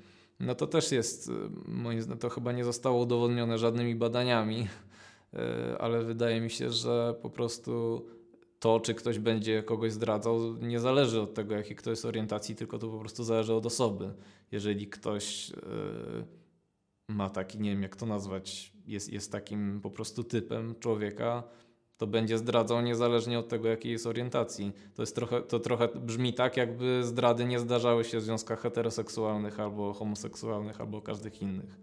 No 0.40 0.54
to 0.54 0.66
też 0.66 0.92
jest, 0.92 1.30
moim 1.66 2.02
zdaniem, 2.02 2.18
to 2.18 2.28
chyba 2.28 2.52
nie 2.52 2.64
zostało 2.64 3.02
udowodnione 3.02 3.58
żadnymi 3.58 3.94
badaniami, 3.94 4.68
ale 5.78 6.04
wydaje 6.04 6.40
mi 6.40 6.50
się, 6.50 6.70
że 6.70 7.14
po 7.22 7.30
prostu 7.30 8.06
to, 8.60 8.80
czy 8.80 8.94
ktoś 8.94 9.18
będzie 9.18 9.62
kogoś 9.62 9.92
zdradzał, 9.92 10.56
nie 10.56 10.80
zależy 10.80 11.20
od 11.20 11.34
tego, 11.34 11.54
jakiej 11.54 11.76
ktoś 11.76 11.90
jest 11.90 12.04
orientacji, 12.04 12.56
tylko 12.56 12.78
to 12.78 12.88
po 12.88 12.98
prostu 12.98 13.24
zależy 13.24 13.54
od 13.54 13.66
osoby. 13.66 14.14
Jeżeli 14.52 14.86
ktoś 14.86 15.50
e, 15.50 15.54
ma 17.08 17.30
taki, 17.30 17.60
nie 17.60 17.70
wiem 17.70 17.82
jak 17.82 17.96
to 17.96 18.06
nazwać, 18.06 18.72
jest, 18.86 19.12
jest 19.12 19.32
takim 19.32 19.80
po 19.80 19.90
prostu 19.90 20.24
typem 20.24 20.74
człowieka, 20.80 21.42
to 21.96 22.06
będzie 22.06 22.38
zdradzał 22.38 22.80
niezależnie 22.80 23.38
od 23.38 23.48
tego, 23.48 23.68
jakiej 23.68 23.92
jest 23.92 24.06
orientacji. 24.06 24.72
To, 24.94 25.02
jest 25.02 25.14
trochę, 25.14 25.42
to 25.42 25.58
trochę 25.58 25.88
brzmi 25.88 26.34
tak, 26.34 26.56
jakby 26.56 27.04
zdrady 27.04 27.44
nie 27.44 27.58
zdarzały 27.58 28.04
się 28.04 28.18
w 28.18 28.22
związkach 28.22 28.60
heteroseksualnych 28.60 29.60
albo 29.60 29.92
homoseksualnych, 29.92 30.80
albo 30.80 31.02
każdych 31.02 31.42
innych. 31.42 31.78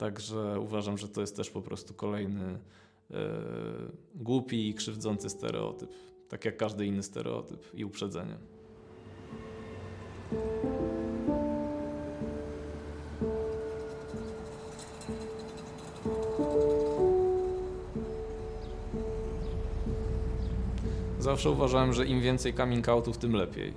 Także 0.00 0.60
uważam, 0.60 0.98
że 0.98 1.08
to 1.08 1.20
jest 1.20 1.36
też 1.36 1.50
po 1.50 1.62
prostu 1.62 1.94
kolejny 1.94 2.58
e, 3.10 3.14
głupi 4.14 4.68
i 4.68 4.74
krzywdzący 4.74 5.30
stereotyp. 5.30 5.90
Tak 6.28 6.44
jak 6.44 6.56
każdy 6.56 6.86
inny 6.86 7.02
stereotyp 7.02 7.74
i 7.74 7.84
uprzedzenie. 7.84 8.36
Zawsze 21.18 21.50
uważałem, 21.50 21.92
że 21.92 22.06
im 22.06 22.20
więcej 22.20 22.54
coming 22.54 22.88
outów, 22.88 23.18
tym 23.18 23.32
lepiej 23.32 23.74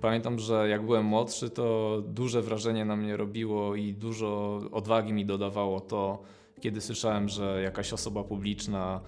Pamiętam, 0.00 0.38
że 0.38 0.68
jak 0.68 0.84
byłem 0.84 1.04
młodszy, 1.04 1.50
to 1.50 1.96
duże 2.06 2.42
wrażenie 2.42 2.84
na 2.84 2.96
mnie 2.96 3.16
robiło 3.16 3.74
i 3.74 3.94
dużo 3.94 4.60
odwagi 4.72 5.12
mi 5.12 5.26
dodawało 5.26 5.80
to, 5.80 6.22
kiedy 6.60 6.80
słyszałem, 6.80 7.28
że 7.28 7.62
jakaś 7.62 7.92
osoba 7.92 8.24
publiczna, 8.24 9.00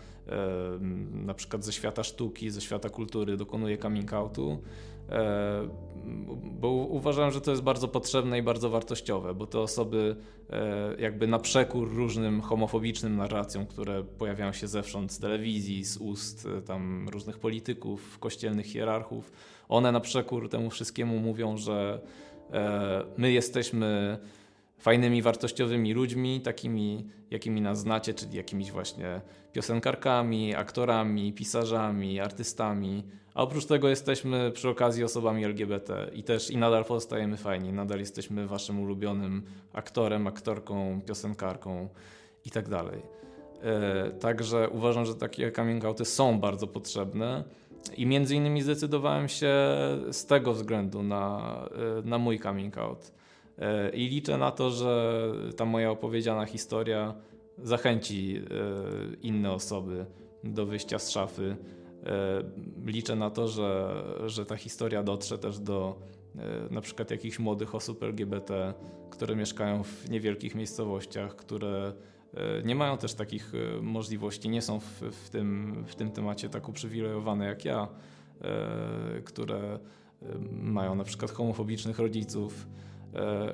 na 1.12 1.34
przykład 1.34 1.64
ze 1.64 1.72
świata 1.72 2.02
sztuki, 2.02 2.50
ze 2.50 2.60
świata 2.60 2.88
kultury, 2.88 3.36
dokonuje 3.36 3.78
coming 3.78 4.12
outu, 4.12 4.58
e, 5.08 5.68
bo 6.60 6.68
uważałem, 6.68 7.30
że 7.30 7.40
to 7.40 7.50
jest 7.50 7.62
bardzo 7.62 7.88
potrzebne 7.88 8.38
i 8.38 8.42
bardzo 8.42 8.70
wartościowe, 8.70 9.34
bo 9.34 9.46
te 9.46 9.60
osoby 9.60 10.16
e, 10.50 10.94
jakby 10.98 11.26
na 11.26 11.38
przekór 11.38 11.94
różnym 11.94 12.40
homofobicznym 12.40 13.16
narracjom, 13.16 13.66
które 13.66 14.04
pojawiają 14.04 14.52
się 14.52 14.66
zewsząd 14.66 15.12
z 15.12 15.18
telewizji, 15.18 15.84
z 15.84 15.96
ust 15.96 16.48
e, 16.58 16.62
tam 16.62 17.08
różnych 17.08 17.38
polityków, 17.38 18.18
kościelnych 18.18 18.66
hierarchów, 18.66 19.32
one 19.68 19.92
na 19.92 20.00
przekór 20.00 20.48
temu 20.48 20.70
wszystkiemu 20.70 21.18
mówią, 21.18 21.56
że 21.56 22.00
my 23.16 23.32
jesteśmy 23.32 24.18
fajnymi, 24.78 25.22
wartościowymi 25.22 25.94
ludźmi, 25.94 26.40
takimi, 26.40 27.06
jakimi 27.30 27.60
nas 27.60 27.78
znacie, 27.78 28.14
czyli 28.14 28.36
jakimiś 28.36 28.72
właśnie 28.72 29.20
piosenkarkami, 29.52 30.54
aktorami, 30.54 31.32
pisarzami, 31.32 32.20
artystami. 32.20 33.04
A 33.34 33.42
oprócz 33.42 33.66
tego 33.66 33.88
jesteśmy 33.88 34.50
przy 34.50 34.68
okazji 34.68 35.04
osobami 35.04 35.44
LGBT 35.44 36.10
i 36.14 36.22
też 36.22 36.50
i 36.50 36.56
nadal 36.56 36.84
pozostajemy 36.84 37.36
fajni, 37.36 37.72
nadal 37.72 37.98
jesteśmy 37.98 38.46
waszym 38.46 38.80
ulubionym 38.80 39.42
aktorem, 39.72 40.26
aktorką, 40.26 41.00
piosenkarką 41.06 41.88
i 42.44 42.50
tak 42.50 42.68
dalej. 42.68 43.02
Także 44.20 44.68
uważam, 44.68 45.06
że 45.06 45.14
takie 45.14 45.52
coming 45.52 45.84
outy 45.84 46.04
są 46.04 46.40
bardzo 46.40 46.66
potrzebne. 46.66 47.44
I 47.96 48.06
między 48.06 48.36
innymi 48.36 48.62
zdecydowałem 48.62 49.28
się 49.28 49.54
z 50.10 50.26
tego 50.26 50.52
względu 50.52 51.02
na, 51.02 51.54
na 52.04 52.18
mój 52.18 52.40
coming 52.40 52.78
out. 52.78 53.12
I 53.92 54.08
liczę 54.08 54.38
na 54.38 54.50
to, 54.50 54.70
że 54.70 55.32
ta 55.56 55.64
moja 55.64 55.90
opowiedziana 55.90 56.44
historia 56.44 57.14
zachęci 57.58 58.42
inne 59.22 59.52
osoby 59.52 60.06
do 60.44 60.66
wyjścia 60.66 60.98
z 60.98 61.10
szafy. 61.10 61.56
Liczę 62.86 63.16
na 63.16 63.30
to, 63.30 63.48
że, 63.48 64.02
że 64.26 64.46
ta 64.46 64.56
historia 64.56 65.02
dotrze 65.02 65.38
też 65.38 65.58
do 65.58 65.98
na 66.70 66.80
przykład 66.80 67.10
jakichś 67.10 67.38
młodych 67.38 67.74
osób 67.74 68.02
LGBT, 68.02 68.74
które 69.10 69.36
mieszkają 69.36 69.82
w 69.82 70.10
niewielkich 70.10 70.54
miejscowościach, 70.54 71.36
które 71.36 71.92
nie 72.64 72.74
mają 72.74 72.98
też 72.98 73.14
takich 73.14 73.52
e, 73.54 73.82
możliwości, 73.82 74.48
nie 74.48 74.62
są 74.62 74.80
w, 74.80 75.00
w, 75.00 75.30
tym, 75.30 75.84
w 75.86 75.94
tym 75.94 76.10
temacie 76.10 76.48
tak 76.48 76.68
uprzywilejowane 76.68 77.46
jak 77.46 77.64
ja, 77.64 77.88
e, 78.40 79.22
które 79.24 79.78
mają 80.50 80.94
na 80.94 81.04
przykład 81.04 81.30
homofobicznych 81.30 81.98
rodziców. 81.98 82.66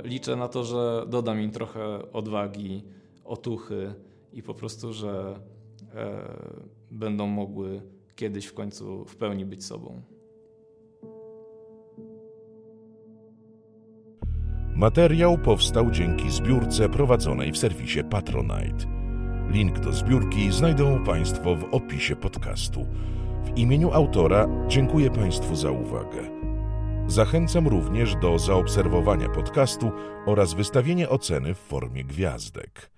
Liczę 0.04 0.36
na 0.36 0.48
to, 0.48 0.64
że 0.64 1.06
dodam 1.08 1.40
im 1.40 1.50
trochę 1.50 2.12
odwagi, 2.12 2.82
otuchy 3.24 3.94
i 4.32 4.42
po 4.42 4.54
prostu, 4.54 4.92
że 4.92 5.40
będą 6.90 7.26
mogły 7.26 7.82
kiedyś 8.16 8.46
w 8.46 8.54
końcu 8.54 9.04
w 9.04 9.16
pełni 9.16 9.44
być 9.44 9.64
sobą. 9.64 10.02
Materiał 14.74 15.38
powstał 15.38 15.90
dzięki 15.90 16.30
zbiórce 16.30 16.88
prowadzonej 16.88 17.52
w 17.52 17.58
serwisie 17.58 18.04
Patronite. 18.10 18.86
Link 19.50 19.78
do 19.78 19.92
zbiórki 19.92 20.52
znajdą 20.52 21.04
Państwo 21.04 21.56
w 21.56 21.64
opisie 21.74 22.16
podcastu. 22.16 22.86
W 23.44 23.58
imieniu 23.58 23.92
autora 23.92 24.48
dziękuję 24.68 25.10
Państwu 25.10 25.56
za 25.56 25.70
uwagę. 25.70 26.30
Zachęcam 27.06 27.68
również 27.68 28.14
do 28.16 28.38
zaobserwowania 28.38 29.28
podcastu 29.28 29.92
oraz 30.26 30.54
wystawienia 30.54 31.08
oceny 31.08 31.54
w 31.54 31.58
formie 31.58 32.04
gwiazdek. 32.04 32.90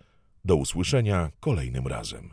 Do 0.44 0.56
usłyszenia 0.56 1.30
kolejnym 1.40 1.86
razem. 1.86 2.30